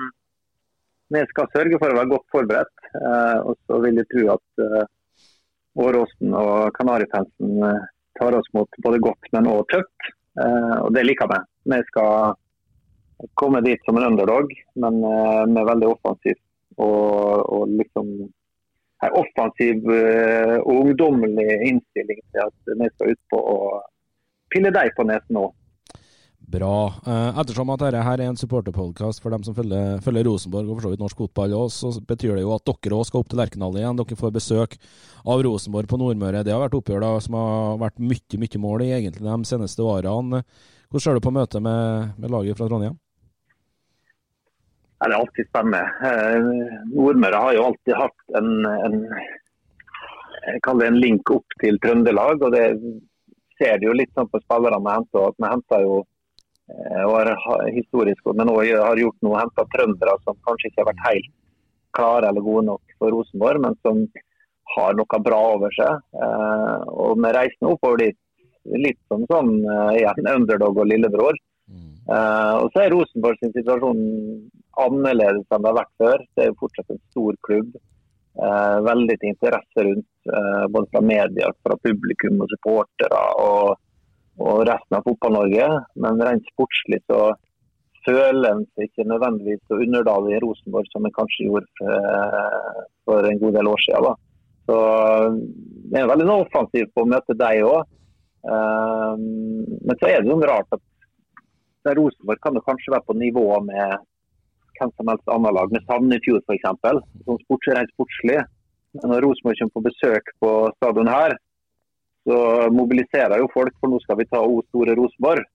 vi 1.13 1.21
skal 1.29 1.51
sørge 1.53 1.77
for 1.77 1.93
å 1.93 1.99
være 1.99 2.11
godt 2.15 2.25
forberedt. 2.33 2.89
Eh, 2.97 3.37
og 3.45 3.53
så 3.67 3.77
vil 3.85 4.01
jeg 4.01 4.09
tro 4.15 4.25
at 4.33 4.65
eh, 4.65 4.87
Åråsen 5.85 6.33
og 6.41 6.73
Kanarifansen 6.79 7.61
eh, 7.69 7.85
tar 8.17 8.39
oss 8.39 8.49
mot 8.57 8.81
både 8.81 9.03
godt, 9.05 9.29
men 9.35 9.51
også 9.51 9.75
tøft. 9.75 10.09
Eh, 10.41 10.75
og 10.81 10.89
det 10.97 11.05
liker 11.05 11.29
vi. 11.29 11.41
Vi 11.75 11.81
skal 11.91 12.33
komme 13.39 13.61
dit 13.65 13.81
som 13.85 13.97
en 13.97 14.07
underdog, 14.11 14.51
men 14.81 15.01
uh, 15.03 15.43
med 15.47 15.67
veldig 15.67 15.91
offensiv. 15.95 16.39
Og, 16.75 17.43
og 17.55 17.69
liksom 17.71 18.09
en 19.05 19.19
offensiv 19.21 19.85
uh, 19.87 20.57
og 20.63 20.73
ungdommelig 20.85 21.59
innstilling 21.69 22.23
til 22.23 22.47
at 22.47 22.73
vi 22.81 22.89
skal 22.93 23.13
ut 23.13 23.21
på 23.31 23.39
å 23.39 23.59
pille 24.53 24.73
deg 24.75 24.91
på 24.97 25.07
nesen 25.07 25.39
nå. 25.39 25.47
Bra. 26.45 26.93
Uh, 27.07 27.39
ettersom 27.41 27.71
at 27.73 27.81
dette 27.81 28.01
her 28.05 28.21
er 28.21 28.29
en 28.29 28.37
supporterpodkast 28.37 29.23
for 29.23 29.33
dem 29.33 29.41
som 29.45 29.55
følger, 29.57 29.97
følger, 30.05 30.27
Rosenborg 30.27 30.69
og 30.69 30.77
for 30.77 30.85
så 30.85 30.91
vidt 30.91 31.01
norsk 31.01 31.23
fotball 31.23 31.55
òg, 31.57 31.71
så 31.73 31.89
betyr 32.05 32.35
det 32.37 32.43
jo 32.43 32.53
at 32.53 32.67
dere 32.69 32.99
òg 32.99 33.07
skal 33.09 33.23
opp 33.23 33.31
til 33.31 33.41
Lerkendal 33.41 33.79
igjen. 33.79 33.97
Dere 33.97 34.19
får 34.19 34.35
besøk 34.35 34.77
av 35.25 35.41
Rosenborg 35.47 35.89
på 35.89 35.99
Nordmøre. 36.01 36.43
Det 36.45 36.53
har 36.53 36.61
vært 36.61 36.77
oppgjør 36.77 37.01
da, 37.01 37.11
som 37.23 37.39
har 37.39 37.81
vært 37.87 37.97
mye, 38.11 38.41
mye 38.43 38.61
mål 38.61 38.85
i 38.85 38.91
egentlig 38.99 39.25
de 39.25 39.49
seneste 39.49 39.85
årene. 39.85 40.43
Hvordan 40.91 41.07
ser 41.07 41.17
du 41.17 41.25
på 41.25 41.33
møtet 41.33 41.65
med, 41.65 42.13
med 42.21 42.31
laget 42.31 42.59
fra 42.59 42.69
Trondheim? 42.69 42.99
Det 45.05 45.13
er 45.13 45.21
alltid 45.21 45.47
spennende. 45.49 45.81
Eh, 46.09 46.45
Nordmøre 46.89 47.41
har 47.43 47.53
jo 47.53 47.65
alltid 47.67 47.93
hatt 47.99 48.37
en, 48.39 48.49
en, 48.65 48.95
en 50.87 50.97
link 50.97 51.29
opp 51.29 51.57
til 51.61 51.77
Trøndelag. 51.83 52.41
og 52.41 52.55
Det 52.55 52.65
ser 53.61 53.77
du 53.77 53.89
jo 53.91 53.97
litt 53.99 54.09
sånn 54.17 54.31
på 54.31 54.41
spillerne 54.41 54.81
vi 54.81 54.95
henter. 54.95 55.27
at 55.29 55.37
Vi 55.37 55.51
henter 55.51 55.85
jo 55.85 55.99
eh, 56.01 57.05
og 57.05 57.69
historisk, 57.75 58.33
men 58.33 58.49
òg 58.49 58.73
har 58.73 59.03
gjort 59.03 59.21
noe, 59.21 59.43
henta 59.43 59.67
trøndere 59.75 60.17
som 60.23 60.41
kanskje 60.47 60.71
ikke 60.71 60.81
har 60.81 60.91
vært 60.91 61.07
helt 61.11 61.33
klare 61.95 62.31
eller 62.31 62.43
gode 62.43 62.65
nok 62.73 62.97
for 62.99 63.13
Rosenborg, 63.13 63.61
men 63.61 63.77
som 63.85 64.03
har 64.75 64.97
noe 64.97 65.23
bra 65.29 65.41
over 65.53 65.77
seg. 65.77 66.01
Eh, 66.17 66.77
og 66.97 67.21
vi 67.21 67.35
reiser 67.37 67.69
oppover 67.75 68.07
dit 68.07 68.21
litt 68.81 68.97
som 69.05 69.21
sånn 69.29 69.59
igjen, 69.93 70.25
underdog 70.25 70.81
og 70.81 70.89
lillebror. 70.89 71.37
Eh, 72.05 72.53
og 72.61 72.69
så 72.73 72.83
er 72.83 72.93
Rosenborg 72.93 73.39
sin 73.41 73.53
situasjon 73.55 74.01
annerledes 74.81 75.45
enn 75.49 75.63
det 75.63 75.71
har 75.71 75.79
vært 75.79 76.01
før. 76.01 76.23
Det 76.35 76.43
er 76.43 76.51
jo 76.51 76.61
fortsatt 76.61 76.93
en 76.93 77.01
stor 77.11 77.37
klubb. 77.47 77.75
Eh, 78.35 78.77
veldig 78.83 79.15
interesse 79.21 79.83
rundt, 79.87 80.13
eh, 80.37 80.67
både 80.67 80.91
fra 80.91 81.01
media, 81.01 81.51
fra 81.63 81.77
publikum 81.87 82.41
og 82.43 82.51
supportere 82.51 83.21
og, 83.39 83.77
og 84.43 84.63
resten 84.67 84.97
av 84.97 85.05
Fotball-Norge. 85.07 85.67
Men 86.03 86.23
rent 86.27 86.49
sportslig 86.51 86.99
så 87.07 87.21
føler 88.05 88.49
en 88.51 88.65
seg 88.75 88.89
ikke 88.89 89.07
nødvendigvis 89.07 89.63
så 89.69 89.79
underdalig 89.81 90.35
i 90.35 90.41
Rosenborg 90.43 90.89
som 90.91 91.07
en 91.07 91.15
kanskje 91.15 91.47
gjorde 91.47 91.71
for, 91.79 92.81
for 93.07 93.29
en 93.29 93.39
god 93.41 93.55
del 93.57 93.69
år 93.71 93.85
siden. 93.85 94.09
Da. 94.09 94.13
Så 94.65 94.79
det 95.93 96.01
er 96.01 96.11
veldig 96.11 96.27
offensivt 96.35 96.91
på 96.93 97.05
å 97.05 97.09
møte 97.09 97.37
deg 97.39 97.63
òg. 97.65 97.87
Men 98.45 99.97
så 99.97 100.11
er 100.11 100.21
det 100.21 100.29
jo 100.29 100.37
rart 100.45 100.75
at 100.75 101.95
Rosenborg 101.97 102.41
kan 102.43 102.57
jo 102.57 102.63
kanskje 102.65 102.93
være 102.93 103.07
på 103.07 103.17
nivå 103.17 103.47
med 103.65 104.05
hvem 104.79 104.91
som 104.95 105.09
helst 105.11 105.33
annet 105.35 105.55
lag, 105.57 105.73
med 105.73 105.87
Sandefjord 105.89 106.45
f.eks. 106.45 107.01
Sånn 107.25 107.41
sports, 107.43 107.71
rent 107.71 107.91
sportslig. 107.95 108.39
Når 109.03 109.25
Rosenborg 109.25 109.59
kommer 109.59 109.75
på 109.75 109.85
besøk 109.89 110.31
på 110.39 110.51
stadion 110.77 111.11
her, 111.11 111.35
så 112.25 112.37
mobiliserer 112.73 113.41
jo 113.41 113.51
folk, 113.53 113.75
for 113.81 113.91
nå 113.91 113.99
skal 114.03 114.17
vi 114.21 114.29
ta 114.31 114.41
O 114.41 114.61
store 114.69 114.95
Rosenborg. 114.97 115.45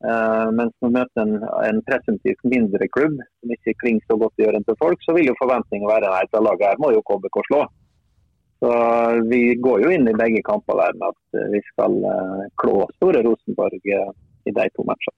Uh, 0.00 0.48
mens 0.56 0.72
når 0.80 0.88
vi 0.88 0.96
møter 0.96 1.20
en, 1.26 1.34
en 1.66 1.80
presumptivt 1.84 2.46
mindre 2.48 2.86
klubb 2.88 3.18
som 3.20 3.50
ikke 3.52 3.74
klinger 3.82 4.06
så 4.08 4.16
godt 4.22 4.40
i 4.40 4.46
ørene 4.48 4.64
til 4.64 4.78
folk, 4.80 5.02
så 5.04 5.12
vil 5.12 5.28
jo 5.28 5.36
forventningen 5.36 5.90
være 5.90 6.08
at 6.08 6.30
dette 6.30 6.40
laget 6.40 6.70
her 6.70 6.80
må 6.80 6.94
jo 6.94 7.04
KBK 7.04 7.36
slå. 7.50 7.60
Så 8.64 8.70
Vi 9.28 9.42
går 9.60 9.84
jo 9.84 9.92
inn 9.92 10.08
i 10.08 10.16
begge 10.16 10.40
kamper 10.44 10.80
der 10.80 10.96
med 11.00 11.12
at 11.12 11.52
vi 11.52 11.60
skal 11.68 11.98
uh, 12.00 12.46
klå 12.60 12.78
store 12.96 13.22
Rosenborg 13.28 13.92
uh, 13.92 14.10
i 14.48 14.56
de 14.56 14.66
to 14.72 14.88
matchene. 14.88 15.16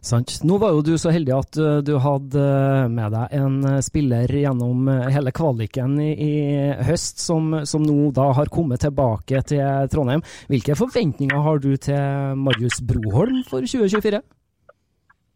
Sant. 0.00 0.38
Nå 0.48 0.56
var 0.56 0.72
jo 0.72 0.80
du 0.84 0.94
så 0.98 1.12
heldig 1.12 1.32
at 1.36 1.58
uh, 1.60 1.80
du 1.84 1.92
hadde 2.00 2.44
med 2.88 3.12
deg 3.12 3.34
en 3.36 3.58
uh, 3.66 3.80
spiller 3.84 4.32
gjennom 4.32 4.88
hele 5.12 5.32
kvaliken 5.36 5.98
i, 6.00 6.10
i 6.14 6.32
høst, 6.88 7.20
som, 7.20 7.52
som, 7.68 7.84
nå 7.84 8.08
da 8.16 8.30
har 8.38 8.52
kommet 8.52 8.80
tilbake 8.80 9.42
til 9.50 9.90
Trondheim. 9.92 10.24
Hvilke 10.48 10.78
forventninger 10.78 11.44
har 11.44 11.60
du 11.60 11.74
til 11.76 12.40
Marius 12.40 12.80
Broholm 12.80 13.42
for 13.50 13.60
2024? 13.60 14.22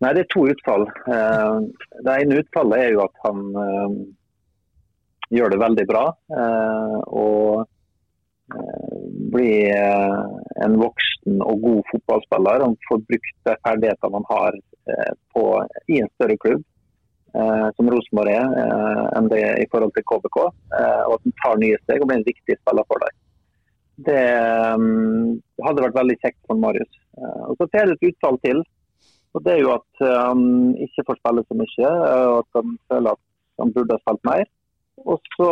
Nei, 0.04 0.12
Det 0.16 0.24
er 0.24 0.32
to 0.32 0.46
utfall. 0.50 0.88
Det 1.06 2.16
ene 2.16 2.40
utfallet 2.40 2.86
er 2.86 2.96
jo 2.96 3.04
at 3.04 3.20
han 3.24 3.44
gjør 5.32 5.54
det 5.54 5.60
veldig 5.62 5.86
bra. 5.88 6.02
og 7.06 7.64
bli 9.34 9.70
eh, 9.70 10.22
en 10.64 10.76
voksen 10.80 11.40
og 11.42 11.60
god 11.64 11.82
fotballspiller. 11.90 12.64
og 12.66 12.76
får 12.88 13.02
brukt 13.08 13.36
de 13.48 13.56
ferdighetene 13.66 14.12
man 14.12 14.28
har 14.30 14.56
eh, 14.90 15.12
på, 15.34 15.44
i 15.88 16.00
en 16.02 16.10
større 16.14 16.36
klubb, 16.44 16.62
eh, 17.34 17.66
som 17.76 17.90
Rosenborg 17.90 18.34
er, 18.34 18.48
enn 19.16 19.30
det 19.32 19.42
i 19.64 19.68
forhold 19.72 19.94
til 19.96 20.06
KBK. 20.10 20.40
Og 20.44 21.16
at 21.16 21.26
han 21.26 21.36
tar 21.42 21.60
nye 21.62 21.80
steg 21.82 22.02
og 22.02 22.10
blir 22.10 22.20
en 22.20 22.30
viktig 22.30 22.58
spiller 22.60 22.88
for 22.90 23.04
deg. 23.04 23.20
Det 24.04 24.22
hadde 25.62 25.82
vært 25.84 26.00
veldig 26.00 26.16
kjekt 26.18 26.40
for 26.48 26.58
Marius. 26.58 26.96
Og 27.46 27.54
Så 27.60 27.68
ser 27.70 27.86
det 27.86 27.94
et 27.94 28.08
utfall 28.10 28.40
til. 28.42 28.64
og 29.34 29.44
Det 29.44 29.52
er 29.52 29.60
jo 29.62 29.70
at 29.70 30.02
han 30.02 30.74
ikke 30.82 31.04
får 31.06 31.20
spille 31.20 31.44
så 31.46 31.58
mye, 31.60 31.92
og 31.92 32.40
at 32.42 32.58
han 32.58 32.74
føler 32.90 33.14
at 33.14 33.22
han 33.62 33.72
burde 33.76 33.94
ha 33.94 34.02
spilt 34.02 34.26
mer. 34.26 34.50
Og 35.04 35.20
så 35.36 35.48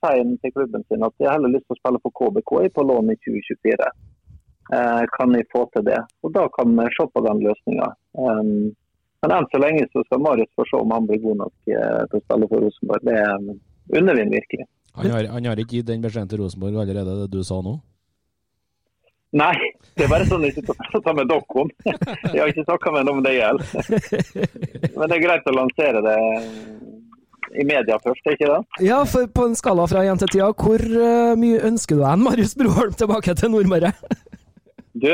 sier 0.00 0.22
han 0.22 0.36
til 0.40 0.54
klubben 0.54 0.84
sin 0.88 1.04
at 1.04 1.14
jeg 1.20 1.28
har 1.28 1.36
heller 1.36 1.52
lyst 1.52 1.66
til 1.68 1.76
å 1.76 1.80
spille 1.82 2.00
for 2.04 2.14
KBK 2.20 2.52
på 2.76 2.86
lån 2.88 3.12
i 3.12 3.18
2024. 3.20 3.90
Eh, 4.72 5.02
kan 5.16 5.34
jeg 5.36 5.50
få 5.52 5.66
til 5.74 5.84
det? 5.90 6.00
Og 6.24 6.32
Da 6.32 6.46
kan 6.56 6.72
vi 6.78 6.86
se 6.96 7.06
på 7.12 7.24
den 7.26 7.42
løsninga. 7.44 7.90
Um, 8.16 8.72
men 9.24 9.32
enn 9.36 9.48
så 9.52 9.60
lenge 9.60 9.84
så 9.92 10.04
skal 10.04 10.20
Marius 10.20 10.52
få 10.56 10.64
se 10.68 10.80
om 10.80 10.92
han 10.92 11.06
blir 11.08 11.20
god 11.20 11.42
nok 11.44 11.72
eh, 11.72 12.00
til 12.08 12.20
å 12.20 12.24
spille 12.24 12.48
for 12.52 12.64
Rosenborg. 12.64 13.08
Det 13.08 13.98
undervinner 13.98 14.30
vi 14.32 14.40
virkelig. 14.40 14.66
Han 14.94 15.10
har, 15.10 15.28
han 15.32 15.50
har 15.50 15.60
ikke 15.60 15.80
gitt 15.80 15.90
den 15.90 16.04
beskjeden 16.04 16.30
til 16.30 16.40
Rosenborg 16.44 16.80
allerede, 16.84 17.24
det 17.24 17.32
du 17.32 17.44
sa 17.44 17.60
nå? 17.64 17.78
Nei, 19.34 19.54
det 19.98 20.04
er 20.04 20.10
bare 20.12 20.26
sånn 20.30 20.44
jeg 20.46 20.54
sitter 20.54 20.76
og 20.76 20.90
prater 20.92 21.16
med 21.18 21.26
dere 21.32 21.62
om. 21.64 21.70
Jeg 21.88 22.38
har 22.38 22.52
ikke 22.52 22.66
snakka 22.68 22.92
med 22.94 23.00
ham 23.02 23.16
om 23.16 23.24
det 23.24 23.32
gjelder. 23.34 23.72
Men 24.98 25.08
det 25.10 25.16
er 25.16 25.24
greit 25.24 25.48
å 25.50 25.56
lansere 25.56 26.02
det 26.04 26.18
i 27.54 27.64
media 27.66 27.98
først, 28.02 28.26
ikke 28.34 28.50
det? 28.50 28.60
Ja, 28.86 29.00
for 29.08 29.28
på 29.30 29.46
en 29.48 29.56
skala 29.58 29.86
fra 29.90 30.04
1 30.04 30.22
til 30.24 30.32
10, 30.36 30.42
hvor 30.60 30.84
uh, 30.84 31.32
mye 31.40 31.62
ønsker 31.68 31.98
du 31.98 32.02
deg 32.02 32.12
en 32.12 32.24
Marius 32.28 32.54
Broholm 32.58 32.94
tilbake 32.98 33.34
til 33.38 33.52
Nordmøre? 33.54 33.92
du, 35.04 35.12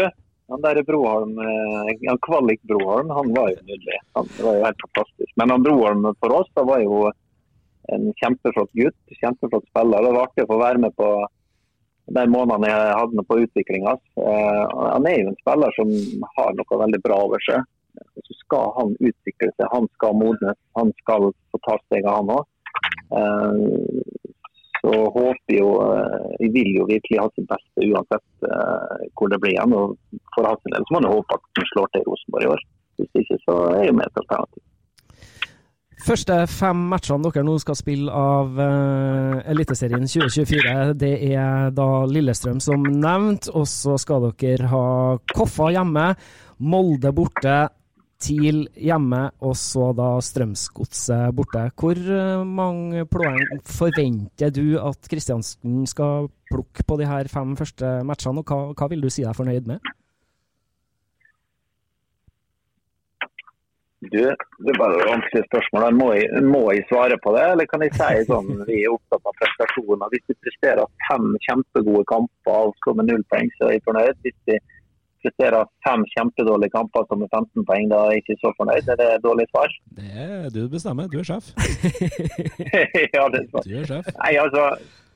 han 0.50 0.62
der 0.64 0.82
Broholm, 0.86 1.36
han 1.40 2.22
Kvalik 2.26 2.62
Broholm, 2.68 3.10
han 3.14 3.34
var 3.36 3.50
jo 3.52 3.58
nydelig. 3.64 3.98
Han 4.18 4.30
var 4.40 4.56
jo 4.58 4.64
helt 4.66 4.86
fantastisk. 4.86 5.34
Men 5.38 5.54
han 5.54 5.66
Broholm 5.66 6.08
for 6.18 6.40
oss, 6.40 6.48
da 6.58 6.64
var 6.66 6.82
jo 6.82 7.04
en 7.94 8.08
kjempeflott 8.22 8.72
gutt, 8.78 8.98
kjempeflott 9.20 9.68
spiller. 9.70 10.04
Det 10.04 10.14
var 10.16 10.26
artig 10.26 10.46
å 10.46 10.50
få 10.50 10.58
være 10.60 10.82
med 10.82 10.96
på 10.98 11.10
de 12.10 12.24
månedene 12.26 12.70
jeg 12.70 12.96
hadde 12.98 13.18
med 13.20 13.28
på 13.28 13.38
utviklinga. 13.44 13.94
Uh, 14.18 14.64
han 14.96 15.06
er 15.06 15.20
jo 15.20 15.30
en 15.30 15.38
spiller 15.42 15.76
som 15.78 15.92
har 16.38 16.56
noe 16.58 16.80
veldig 16.84 17.02
bra 17.04 17.20
over 17.28 17.46
seg 17.46 17.62
så 18.26 18.36
skal 18.38 18.72
han 18.78 18.94
utvikle 18.98 19.50
seg, 19.54 19.66
han 19.72 19.88
skal 19.98 20.16
modnes, 20.20 20.58
han 20.78 20.92
skal 21.02 21.30
få 21.52 21.62
ta 21.66 21.76
stegene 21.86 22.16
han 22.18 22.34
òg. 22.36 22.44
Eh, 23.20 24.20
så 24.80 24.92
håper 25.12 25.52
jo 25.52 25.70
Vi 26.40 26.48
vil 26.54 26.70
jo 26.78 26.86
virkelig 26.88 27.18
ha 27.20 27.26
sitt 27.34 27.48
beste 27.50 27.84
uansett 27.84 28.48
eh, 28.48 29.06
hvor 29.12 29.28
det 29.28 29.40
blir 29.42 29.52
igjen. 29.52 29.76
For 30.34 30.48
hans 30.48 30.64
del 30.64 30.80
så 30.80 30.96
må 30.96 31.02
man 31.02 31.12
håpe 31.12 31.36
at 31.36 31.60
han 31.60 31.70
slår 31.74 31.92
til 31.92 32.06
Rosenborg 32.08 32.46
i 32.46 32.52
år. 32.54 32.66
Hvis 33.00 33.22
ikke 33.22 33.40
så 33.44 33.56
er 33.76 33.86
jo 33.90 33.96
med 33.98 34.08
et 34.08 34.22
alternativ. 34.22 34.64
Første 36.00 36.36
fem 36.48 36.78
matchene 36.88 37.28
dere 37.28 37.44
nå 37.44 37.58
skal 37.60 37.76
spille 37.76 38.12
av 38.14 38.56
uh, 38.56 39.40
Eliteserien 39.52 40.06
2024, 40.08 40.94
det 40.96 41.12
er 41.28 41.74
da 41.76 41.88
Lillestrøm 42.08 42.60
som 42.64 42.86
nevnt. 42.88 43.50
Og 43.52 43.66
så 43.68 43.98
skal 44.00 44.30
dere 44.40 44.70
ha 44.72 44.86
Koffa 45.34 45.68
hjemme, 45.74 46.06
Molde 46.64 47.12
borte, 47.16 47.58
TIL 48.20 48.64
hjemme, 48.76 49.22
og 49.40 49.54
så 49.58 49.90
da 49.96 50.10
Strømsgodset 50.24 51.32
borte. 51.36 51.64
Hvor 51.80 51.96
eh, 51.96 52.42
mange 52.44 53.06
poeng 53.08 53.62
forventer 53.64 54.52
du 54.54 54.76
at 54.80 55.08
Kristiansen 55.10 55.86
skal 55.88 56.28
plukke 56.50 56.84
på 56.86 57.00
de 57.00 57.08
her 57.08 57.30
fem 57.32 57.56
første 57.58 58.00
matchene, 58.06 58.42
og 58.42 58.52
hva, 58.52 58.60
hva 58.76 58.90
vil 58.92 59.06
du 59.06 59.10
si 59.12 59.24
deg 59.24 59.36
fornøyd 59.38 59.70
med? 59.70 59.90
Du, 64.00 64.22
det 64.64 64.70
er 64.72 64.78
bare 64.80 64.96
et 64.96 65.08
vanskelig 65.10 65.42
spørsmål. 65.46 65.82
Må 65.92 66.06
jeg, 66.16 66.44
må 66.48 66.62
jeg, 66.72 66.86
svare 66.88 67.18
på 67.24 67.34
det, 67.36 67.42
eller 67.52 67.68
kan 67.68 67.82
jeg 67.84 67.92
si 67.98 68.22
sånn 68.30 68.62
vi 68.64 68.78
er 68.80 68.94
opptatt 68.94 69.28
av 69.28 69.36
prestasjoner? 69.40 70.08
Hvis 70.14 70.24
vi 70.30 70.36
presterer 70.46 70.88
fem 71.08 71.26
kjempegode 71.44 72.06
kamper 72.08 72.62
og 72.70 72.72
skårer 72.80 73.08
null 73.10 73.24
poeng, 73.32 73.50
så 73.58 73.68
er 73.68 73.76
jeg 73.76 73.84
fornøyd. 73.88 74.22
Hvis 74.24 74.38
vi 74.48 74.56
presterer 75.24 75.68
fem 75.86 76.04
kjempedårlige 76.14 76.74
kamper 76.74 77.06
som 77.10 77.24
er 77.24 77.30
15 77.32 77.66
poeng, 77.68 77.90
da 77.92 78.04
er 78.04 78.16
jeg 78.16 78.24
ikke 78.24 78.38
så 78.40 78.52
fornøyd. 78.58 78.88
Er 78.88 79.00
det 79.00 79.08
et 79.16 79.26
dårlig 79.26 79.46
svar? 79.50 79.74
Det 80.00 80.10
er 80.26 80.48
du 80.54 80.62
bestemmer, 80.72 81.10
du 81.12 81.20
er 81.20 81.28
sjef. 81.28 81.52
ja, 83.16 83.26
det 83.32 83.42
er 83.42 83.48
sant. 83.52 83.66
Du 83.66 83.76
er 83.80 83.88
sjef. 83.88 84.08
Nei, 84.20 84.32
altså, 84.42 84.64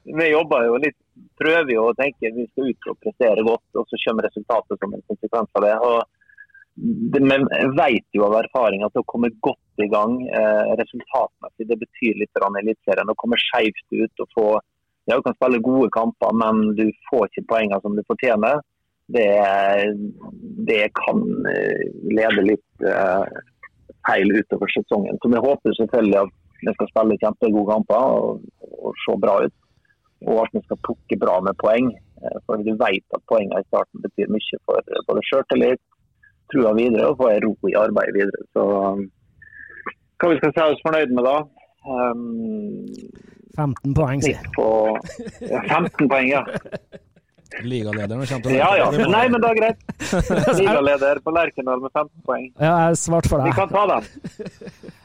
vi 0.04 0.26
jobber 0.30 0.66
jo 0.68 0.80
litt, 0.82 0.98
prøver 1.40 1.72
jo 1.72 1.88
å 1.90 1.96
tenke 1.98 2.32
vi 2.34 2.44
skal 2.50 2.70
ut 2.72 2.90
og 2.92 3.00
prestere 3.04 3.46
godt, 3.46 3.66
og 3.80 3.88
så 3.88 4.00
kommer 4.04 4.28
resultatet 4.28 4.82
som 4.82 4.94
en 4.94 5.08
konsekvens 5.08 5.58
av 5.58 5.66
det. 5.68 5.78
og 5.88 6.04
men 6.74 7.44
jeg 7.54 7.70
vet 7.78 8.16
jo 8.16 8.24
av 8.26 8.34
erfaring 8.40 8.82
at 8.82 8.96
å 8.98 9.04
komme 9.06 9.28
godt 9.46 9.82
i 9.84 9.86
gang 9.90 10.16
eh, 10.26 10.72
resultatmessig, 10.80 11.68
det 11.70 11.76
betyr 11.78 12.18
litt 12.18 12.40
i 12.40 12.46
Eliteserien. 12.62 13.12
Å 13.12 13.20
komme 13.20 13.38
skjevt 13.38 13.94
ut 13.94 14.24
og 14.24 14.32
få 14.34 14.46
ja, 15.06 15.18
Du 15.18 15.22
kan 15.22 15.36
spille 15.36 15.62
gode 15.62 15.90
kamper, 15.94 16.32
men 16.34 16.74
du 16.78 16.88
får 17.10 17.28
ikke 17.28 17.46
poengene 17.52 17.78
som 17.84 17.94
du 17.94 18.02
fortjener 18.08 18.58
det, 19.06 19.30
det 20.66 20.88
kan 20.96 21.20
eh, 21.50 21.82
lede 22.08 22.46
litt 22.46 22.86
uh, 22.86 23.24
feil 24.08 24.32
utover 24.32 24.72
sesongen. 24.72 25.18
Så 25.22 25.28
vi 25.28 25.42
håper 25.46 25.76
selvfølgelig 25.78 26.20
at 26.22 26.32
vi 26.64 26.74
skal 26.76 26.90
spille 26.90 27.18
kjempegode 27.20 27.68
kamper 27.72 28.06
og, 28.16 28.46
og, 28.80 28.92
se 29.04 29.16
bra 29.20 29.36
ut. 29.44 29.56
Og 30.24 30.38
at 30.46 30.56
vi 30.56 30.62
skal 30.64 30.80
plukke 30.86 31.18
bra 31.20 31.36
med 31.44 31.58
poeng. 31.60 31.90
Eh, 32.22 32.38
for 32.46 32.64
du 32.64 32.72
vet 32.80 33.18
at 33.18 33.26
poengene 33.28 33.60
i 33.60 33.68
starten 33.68 34.04
betyr 34.06 34.32
mye 34.32 34.62
for 34.64 34.94
både 35.10 35.26
sjøltillit, 35.28 35.82
trua 36.52 36.72
videre 36.76 37.10
og 37.10 37.20
få 37.20 37.34
ro 37.44 37.52
i 37.68 37.76
arbeidet 37.80 38.16
videre. 38.16 38.48
Så 38.56 38.64
hva 40.20 40.30
vi 40.30 40.40
skal 40.40 40.54
si 40.54 40.64
oss 40.64 40.84
fornøyd 40.86 41.12
med 41.12 41.26
da? 41.28 41.38
Um, 41.84 42.86
15 43.58 43.92
poeng, 43.94 44.22
sier 44.24 44.40
ja, 45.44 45.60
15 45.68 46.08
poeng, 46.08 46.30
ja. 46.30 46.40
Ligalederen 47.62 48.26
kommer 48.26 48.44
til 48.48 48.56
Ja, 48.58 48.70
ja. 48.80 48.90
Nei, 48.90 49.24
men 49.30 49.42
det 49.42 49.50
er 49.50 49.58
greit. 49.60 49.80
Ligaleder 50.60 51.20
på 51.24 51.34
Lerkendal 51.34 51.82
med 51.84 51.92
15 51.92 52.10
poeng. 52.26 52.46
Ja, 52.58 52.74
jeg 52.88 53.00
svarte 53.04 53.30
for 53.30 53.42
deg. 53.42 53.52
Vi 53.52 53.58
kan 53.58 53.70
ta 53.70 53.84
dem. 53.92 54.08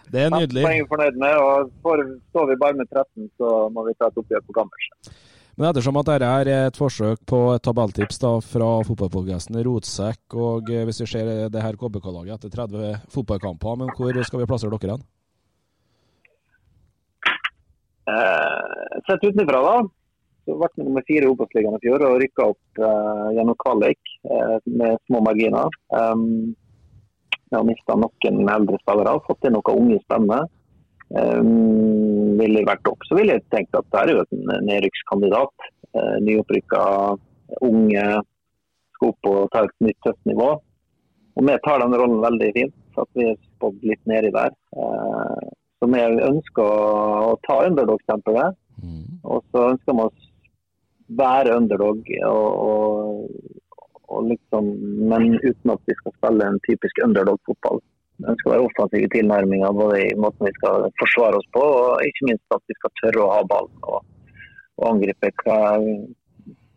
Det 0.10 0.26
er 0.26 0.34
15 0.34 0.56
poeng 0.58 0.84
er 0.84 0.90
fornøyd 0.90 1.20
med, 1.22 1.36
og 1.38 1.74
får, 1.86 2.06
står 2.34 2.48
vi 2.52 2.62
bare 2.64 2.80
med 2.80 2.90
13, 2.90 3.28
så 3.38 3.56
må 3.74 3.86
vi 3.86 3.96
ta 4.00 4.10
et 4.10 4.22
oppgjør 4.24 4.48
på 4.48 4.58
gammelt. 4.58 5.12
Men 5.60 5.68
ettersom 5.74 5.98
at 6.00 6.08
dette 6.08 6.28
er 6.40 6.50
et 6.70 6.78
forsøk 6.80 7.22
på 7.28 7.40
et 7.52 7.64
tabelltips 7.68 8.22
da, 8.22 8.30
fra 8.40 8.68
fotballpodkasten 8.88 9.60
Rotsekk, 9.68 10.22
og 10.40 10.72
eh, 10.72 10.86
hvis 10.88 11.02
vi 11.04 11.08
ser 11.12 11.32
det 11.52 11.64
her 11.64 11.76
KBK-laget 11.76 12.38
etter 12.38 12.54
30 12.64 12.94
fotballkamper, 13.12 13.82
men 13.82 13.92
hvor 13.98 14.22
skal 14.24 14.40
vi 14.40 14.48
plassere 14.48 14.80
dere 14.80 14.96
hen? 14.96 15.04
Eh, 18.10 19.02
sett 19.06 19.28
utenfra, 19.28 19.60
da, 19.68 19.76
så 20.50 20.58
ble 20.58 20.70
vi 20.76 20.86
nummer 20.88 21.06
fire 21.08 21.28
i 21.28 21.30
Obos-ligaen 21.30 21.78
i 21.78 21.82
fjor 21.84 22.04
og 22.08 22.18
rykka 22.22 22.46
opp 22.54 22.82
eh, 22.82 23.26
gjennom 23.38 23.58
kvalik 23.62 24.14
eh, 24.26 24.56
med 24.66 24.98
små 25.06 25.22
marginer. 25.26 25.76
Um, 25.94 26.56
vi 27.50 27.58
har 27.58 27.66
mista 27.68 27.98
noen 27.98 28.50
eldre 28.54 28.80
spillere, 28.82 29.18
fått 29.28 29.46
inn 29.46 29.56
noen 29.58 29.84
unge 29.84 30.00
spennende. 30.06 30.42
Um, 31.10 32.38
ville 32.38 32.62
jeg 32.62 32.70
vært 32.70 32.90
opp, 32.90 33.06
så 33.10 33.18
ville 33.18 33.38
jeg 33.38 33.46
tenkt 33.54 33.78
at 33.78 33.88
det 33.94 34.02
er 34.02 34.14
jo 34.14 34.26
en 34.26 34.66
nedrykkskandidat. 34.70 35.70
Uh, 35.98 36.18
Nyopprykka 36.26 36.84
unge 37.66 38.08
skal 38.98 39.14
opp 39.14 39.32
og 39.32 39.40
ta 39.54 39.64
et 39.66 39.78
nytt 39.86 40.02
tøft 40.06 40.30
nivå. 40.30 40.52
Og 41.40 41.46
vi 41.48 41.58
tar 41.66 41.82
den 41.82 41.98
rollen 41.98 42.22
veldig 42.22 42.52
fint, 42.58 42.76
så 42.94 43.06
at 43.06 43.18
vi 43.18 43.30
er 43.32 43.38
spådd 43.56 43.86
litt 43.90 44.02
nedi 44.10 44.34
der. 44.36 44.54
Uh, 44.78 45.50
så 45.80 45.88
vi 45.90 46.02
ønsker 46.04 46.66
å, 46.66 47.38
ta 47.46 47.62
underdog-stempelet. 47.70 48.58
Og 49.28 49.44
så 49.52 49.70
ønsker 49.74 49.96
vi 49.96 50.06
å 50.06 50.12
være 51.18 51.56
underdog, 51.58 52.04
og, 52.26 52.50
og, 52.70 53.30
og 54.10 54.28
liksom, 54.30 54.68
men 55.12 55.40
uten 55.42 55.74
at 55.74 55.82
vi 55.90 55.96
skal 56.02 56.16
spille 56.18 56.46
en 56.46 56.60
typisk 56.68 57.02
underdog-fotball. 57.06 57.82
Det 58.20 58.36
skal 58.40 58.52
være 58.52 58.68
offensive 58.68 59.08
i 59.08 59.12
tilnærminga 59.16 59.72
både 59.72 60.00
i 60.04 60.16
måten 60.20 60.50
vi 60.50 60.54
skal 60.58 60.90
forsvare 61.02 61.40
oss 61.40 61.50
på, 61.56 61.64
og 61.64 62.08
ikke 62.08 62.30
minst 62.30 62.56
at 62.56 62.64
vi 62.68 62.76
skal 62.78 62.96
tørre 63.02 63.26
å 63.26 63.34
ha 63.38 63.44
ballen 63.48 63.86
og, 63.94 64.02
og 64.80 64.88
angripe 64.90 65.32
hva, 65.44 65.60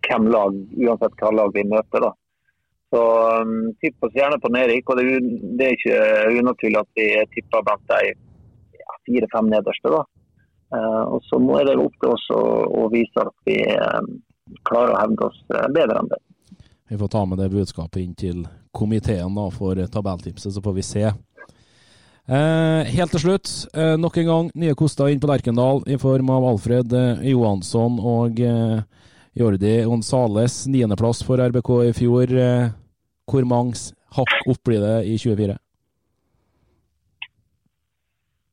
hvem 0.07 0.29
lag, 0.37 0.59
uansett 0.87 1.19
hva 1.19 1.33
lag 1.35 1.57
vi 1.57 1.67
møter. 1.73 2.07
da. 2.07 2.13
Så 2.93 3.03
um, 3.43 3.73
tipp 3.83 4.05
oss 4.07 4.15
gjerne 4.15 4.39
på 4.41 4.53
nedrykk, 4.53 4.93
og 4.93 5.01
det 5.01 5.21
det 5.59 5.67
er 5.67 5.77
ikke 5.79 6.01
unaturlig 6.43 6.81
at 6.83 6.99
vi 7.01 7.07
tipper 7.35 7.65
blant 7.67 7.87
de 7.91 8.01
ja, 8.13 8.97
fire-fem 9.09 9.49
nederste. 9.51 9.93
da. 9.97 10.03
Eh, 10.73 11.03
og 11.05 11.21
så 11.29 11.39
må 11.39 11.59
det 11.67 11.77
opp 11.77 11.97
til 12.01 12.15
oss 12.15 12.29
å, 12.33 12.87
vise 12.93 13.21
at 13.21 13.35
vi 13.49 13.59
eh, 13.61 14.01
klarer 14.69 14.95
å 14.95 15.01
hevde 15.03 15.29
oss 15.29 15.43
eh, 15.53 15.69
bedre 15.75 16.01
enn 16.01 16.13
det. 16.13 16.21
Vi 16.93 17.01
får 17.01 17.13
ta 17.13 17.25
med 17.29 17.41
det 17.41 17.51
budskapet 17.53 18.01
inn 18.03 18.17
til 18.17 18.47
komiteen 18.73 19.37
da, 19.37 19.47
for 19.53 19.79
tabelltipset, 19.93 20.53
så 20.53 20.65
får 20.65 20.75
vi 20.77 20.85
se. 20.87 21.13
Eh, 22.23 22.91
helt 22.95 23.11
til 23.17 23.21
slutt, 23.21 23.51
eh, 23.75 23.97
nok 23.99 24.17
en 24.21 24.29
gang 24.29 24.51
nye 24.55 24.77
koster 24.79 25.11
inn 25.11 25.21
på 25.21 25.27
Lerkendal 25.27 25.83
i 25.91 25.99
form 25.99 26.31
av 26.31 26.45
Alfred 26.53 26.93
eh, 26.95 27.25
Johansson 27.33 27.99
og 27.99 28.39
Jordi 29.35 29.75
Onsales. 29.89 30.63
Niendeplass 30.69 31.25
for 31.27 31.43
RBK 31.43 31.71
i 31.89 31.93
fjor. 31.97 32.37
Hvor 33.27 33.49
mange 33.49 33.93
hakk 34.13 34.47
opp 34.47 34.61
blir 34.65 34.81
det 34.85 34.97
i 35.09 35.17
24? 35.19 35.57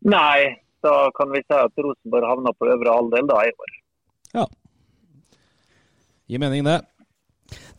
Nei, 0.09 0.55
da 0.85 1.09
kan 1.17 1.31
vi 1.33 1.41
si 1.43 1.57
at 1.57 1.83
Rosenborg 1.83 2.29
havner 2.31 2.55
på 2.57 2.69
øvre 2.69 2.95
halvdel 2.95 3.27
da 3.29 3.41
i 3.47 3.51
år. 3.53 3.75
Ja. 4.37 4.45
Gir 6.29 6.41
mening, 6.41 6.63
det. 6.67 6.79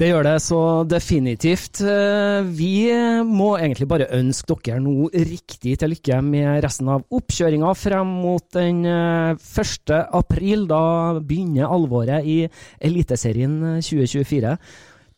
Det 0.00 0.08
gjør 0.08 0.24
det 0.26 0.36
så 0.42 0.60
definitivt. 0.88 1.80
Eh, 1.84 2.42
Vi 2.42 2.90
må 3.28 3.52
egentlig 3.58 3.86
bare 3.90 4.08
ønske 4.16 4.56
dere 4.64 4.80
nå 4.82 5.10
riktig 5.12 5.76
til 5.78 5.92
lykke 5.92 6.18
med 6.26 6.64
resten 6.64 6.88
av 6.88 7.04
oppkjøringa 7.12 7.74
frem 7.78 8.14
mot 8.24 8.46
den 8.56 8.82
eh, 8.88 9.36
1. 9.36 9.94
april. 10.16 10.66
Da 10.70 10.82
begynner 11.20 11.70
alvoret 11.70 12.26
i 12.26 12.40
Eliteserien 12.80 13.60
2024. 13.84 14.56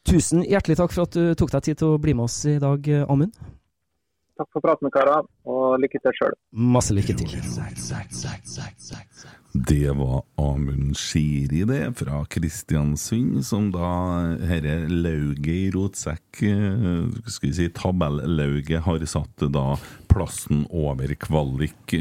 Tusen 0.04 0.42
hjertelig 0.42 0.76
takk 0.82 0.92
for 0.92 1.06
at 1.06 1.16
du 1.16 1.34
tok 1.38 1.54
deg 1.54 1.68
tid 1.70 1.78
til 1.78 1.94
å 1.94 2.02
bli 2.02 2.16
med 2.18 2.26
oss 2.26 2.42
i 2.50 2.58
dag, 2.60 2.88
Amund. 3.06 3.38
Takk 4.40 4.48
for 4.54 4.64
praten, 4.64 4.88
karer, 4.92 5.26
og 5.44 5.74
lykke 5.82 6.00
til 6.00 6.14
sjøl. 6.16 6.36
Masse 6.72 6.94
lykke 6.96 7.14
til. 7.20 7.34
Det 9.52 9.92
var 9.98 10.22
Amund 10.40 10.96
Shiri, 10.96 11.60
det, 11.68 11.80
fra 11.98 12.22
Kristiansund, 12.32 13.42
som 13.44 13.68
da 13.74 13.90
herre 14.48 14.78
lauget 14.88 15.50
i 15.52 15.68
rotsekk, 15.74 16.42
eh, 16.48 17.12
skal 17.26 17.50
vi 17.50 17.54
si 17.58 17.68
tabellauget, 17.76 18.80
har 18.88 19.04
satt 19.04 19.44
da 19.52 19.66
plassen 20.08 20.64
over 20.70 21.12
kvalik. 21.20 21.92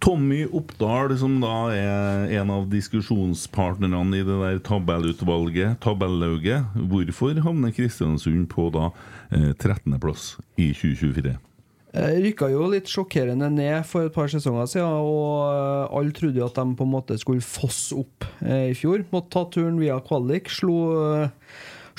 Eh, 0.00 0.06
Tommy 0.06 0.46
Oppdal, 0.46 1.16
som 1.18 1.40
da 1.40 1.70
er 1.72 2.40
en 2.40 2.50
av 2.50 2.68
diskusjonspartnerne 2.70 4.16
i 4.16 4.24
det 4.24 4.38
der 4.40 4.58
tabellutvalget, 4.58 5.80
tabellauget, 5.80 6.64
hvorfor 6.74 7.40
havner 7.40 7.72
Kristiansund 7.72 8.48
på 8.48 8.70
da 8.70 8.90
eh, 9.30 9.52
13.-plass 9.52 10.38
i 10.56 10.72
2024? 10.72 11.36
Eh, 11.92 12.20
Rykka 12.22 12.48
jo 12.50 12.68
litt 12.70 12.88
sjokkerende 12.88 13.50
ned 13.50 13.84
for 13.84 14.06
et 14.06 14.14
par 14.14 14.28
sesonger 14.30 14.66
siden, 14.70 14.86
og 14.86 15.50
eh, 15.50 15.98
alle 15.98 16.12
trodde 16.12 16.38
jo 16.38 16.46
at 16.46 16.56
de 16.56 16.76
på 16.76 16.86
en 16.86 16.94
måte 16.94 17.18
skulle 17.18 17.42
fosse 17.42 17.94
opp 17.98 18.24
eh, 18.40 18.70
i 18.70 18.74
fjor. 18.78 19.04
Måtte 19.10 19.34
ta 19.34 19.44
turen 19.50 19.80
via 19.80 19.98
kvalik. 20.00 20.48
Slo, 20.50 20.78
eh, 21.18 21.28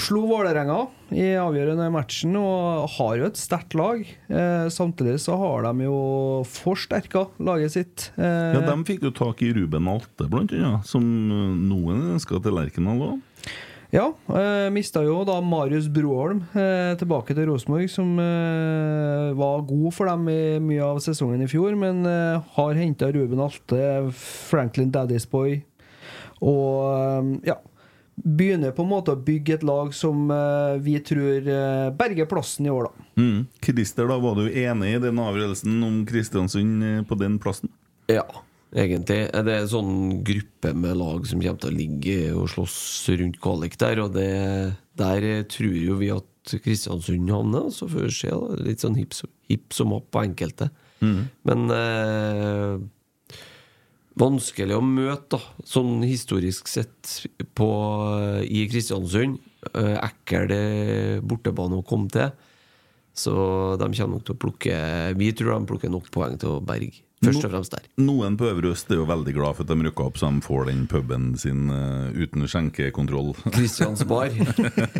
slo 0.02 0.24
Vålerenga 0.30 0.80
i 1.14 1.30
avgjørende 1.38 1.88
matchen 1.94 2.36
og 2.40 2.90
har 2.98 3.18
jo 3.20 3.28
et 3.30 3.40
sterkt 3.40 3.76
lag. 3.78 4.02
Eh, 4.32 4.68
Samtidig 4.74 5.18
så 5.24 5.36
har 5.40 5.66
de 5.68 5.86
jo 5.88 5.98
forsterka 6.48 7.28
laget 7.40 7.74
sitt. 7.76 8.08
Eh, 8.18 8.54
Ja, 8.58 8.62
De 8.68 8.78
fikk 8.88 9.04
jo 9.08 9.12
tak 9.16 9.42
i 9.46 9.52
Ruben 9.56 9.88
Alte, 9.92 10.28
blant 10.32 10.52
annet, 10.56 10.86
som 10.88 11.04
eh, 11.04 11.52
noen 11.72 12.16
ønska 12.16 12.42
til 12.42 12.58
Lerkendal 12.58 13.04
òg. 13.12 13.20
Ja, 13.92 14.06
eh, 14.32 14.70
mista 14.72 15.02
jo 15.04 15.18
da 15.28 15.42
Marius 15.44 15.90
Broholm 15.92 16.46
eh, 16.56 16.94
tilbake 16.96 17.36
til 17.36 17.50
Rosenborg, 17.50 17.90
som 17.92 18.14
eh, 18.24 19.34
var 19.36 19.66
god 19.68 19.90
for 19.98 20.08
dem 20.08 20.30
i 20.32 20.60
mye 20.64 20.86
av 20.94 21.02
sesongen 21.04 21.44
i 21.44 21.50
fjor, 21.52 21.76
men 21.76 22.06
eh, 22.08 22.40
har 22.56 22.80
henta 22.80 23.12
Ruben 23.12 23.44
Alte, 23.44 23.84
Franklin 24.16 24.94
Daddy's 24.96 25.28
Boy 25.30 25.60
og 26.42 27.36
ja. 27.46 27.60
Begynner 28.22 28.74
på 28.76 28.84
en 28.84 28.92
måte 28.92 29.16
å 29.16 29.20
bygge 29.24 29.56
et 29.56 29.64
lag 29.66 29.94
som 29.98 30.28
uh, 30.30 30.76
vi 30.84 30.98
tror 31.02 31.48
uh, 31.48 31.90
berger 31.98 32.28
plassen 32.30 32.68
i 32.68 32.74
år, 32.74 32.90
da. 32.90 33.06
Mm. 33.22 33.40
Christer, 33.64 34.10
da 34.12 34.18
var 34.22 34.38
du 34.38 34.46
enig 34.52 34.92
i 34.96 35.02
den 35.02 35.22
avgjørelsen 35.24 35.80
om 35.88 36.02
Kristiansund 36.10 36.86
eh, 36.86 37.02
på 37.08 37.18
den 37.18 37.40
plassen? 37.42 37.72
Ja, 38.12 38.26
egentlig. 38.76 39.24
Det 39.32 39.56
er 39.56 39.64
en 39.64 39.72
sånn 39.72 39.96
gruppe 40.28 40.74
med 40.78 41.00
lag 41.00 41.26
som 41.30 41.42
kommer 41.42 41.64
til 41.64 41.72
å 41.72 41.80
ligge 41.80 42.20
og 42.36 42.52
slåss 42.54 42.78
rundt 43.22 43.42
kvalik 43.42 43.80
der, 43.82 44.04
og 44.04 44.14
det, 44.20 44.30
der 45.02 45.28
tror 45.50 45.76
jo 45.80 45.98
vi 46.04 46.12
at 46.14 46.56
Kristiansund 46.62 47.30
havner. 47.32 47.70
Så 47.74 47.90
får 47.90 48.08
vi 48.08 48.16
se. 48.22 48.38
Litt 48.62 48.86
sånn 48.86 49.00
hipp 49.00 49.14
som- 49.74 49.94
opp 49.98 50.12
på 50.14 50.24
enkelte. 50.28 50.70
Mm. 51.02 51.22
Men 51.48 51.70
eh, 51.74 52.76
vanskelig 54.22 54.78
å 54.78 54.86
møte, 54.86 55.38
da, 55.38 55.66
sånn 55.68 56.06
historisk 56.06 56.70
sett, 56.72 57.18
på, 57.58 57.70
i 58.46 58.66
Kristiansund. 58.72 59.42
Eh, 59.74 59.98
ekkel 59.98 61.22
bortebane 61.26 61.78
å 61.82 61.86
komme 61.86 62.10
til. 62.14 62.32
Så 63.18 63.34
de 63.78 63.90
kommer 63.92 64.16
nok 64.16 64.24
til 64.26 64.38
å 64.38 64.40
plukke 64.40 64.76
Vi 65.20 65.34
tror 65.36 65.58
de 65.58 65.68
plukker 65.68 65.92
nok 65.92 66.08
poeng 66.14 66.38
til 66.40 66.56
å 66.56 66.62
berge. 66.64 67.04
Først 67.22 67.46
og 67.46 67.52
fremst 67.54 67.76
der. 67.76 67.84
Noen 68.02 68.34
på 68.38 68.48
Øvre 68.50 68.72
Øst 68.74 68.90
er 68.90 68.98
jo 68.98 69.06
veldig 69.06 69.34
glad 69.36 69.58
for 69.58 69.66
at 69.66 69.70
de 69.70 69.86
rykka 69.86 70.08
opp, 70.10 70.18
så 70.18 70.32
de 70.34 70.42
får 70.42 70.72
den 70.72 70.88
puben 70.90 71.28
sin 71.38 71.70
uh, 71.70 72.10
uten 72.18 72.48
skjenkekontroll. 72.50 73.36
Kristians 73.54 74.02
bar. 74.10 74.34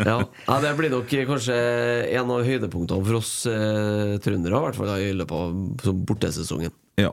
Ja. 0.02 0.20
ja, 0.22 0.60
det 0.62 0.76
blir 0.78 0.94
nok 0.94 1.10
kanskje 1.10 1.58
en 2.14 2.32
av 2.34 2.46
høydepunktene 2.46 3.08
for 3.08 3.18
oss 3.18 3.34
uh, 3.50 4.20
trøndere, 4.22 4.54
i 4.54 4.68
hvert 4.68 4.78
fall 4.78 4.94
i 5.02 5.12
løpet 5.18 5.34
av 5.34 5.98
bortesesongen. 6.12 6.74
Ja. 7.02 7.10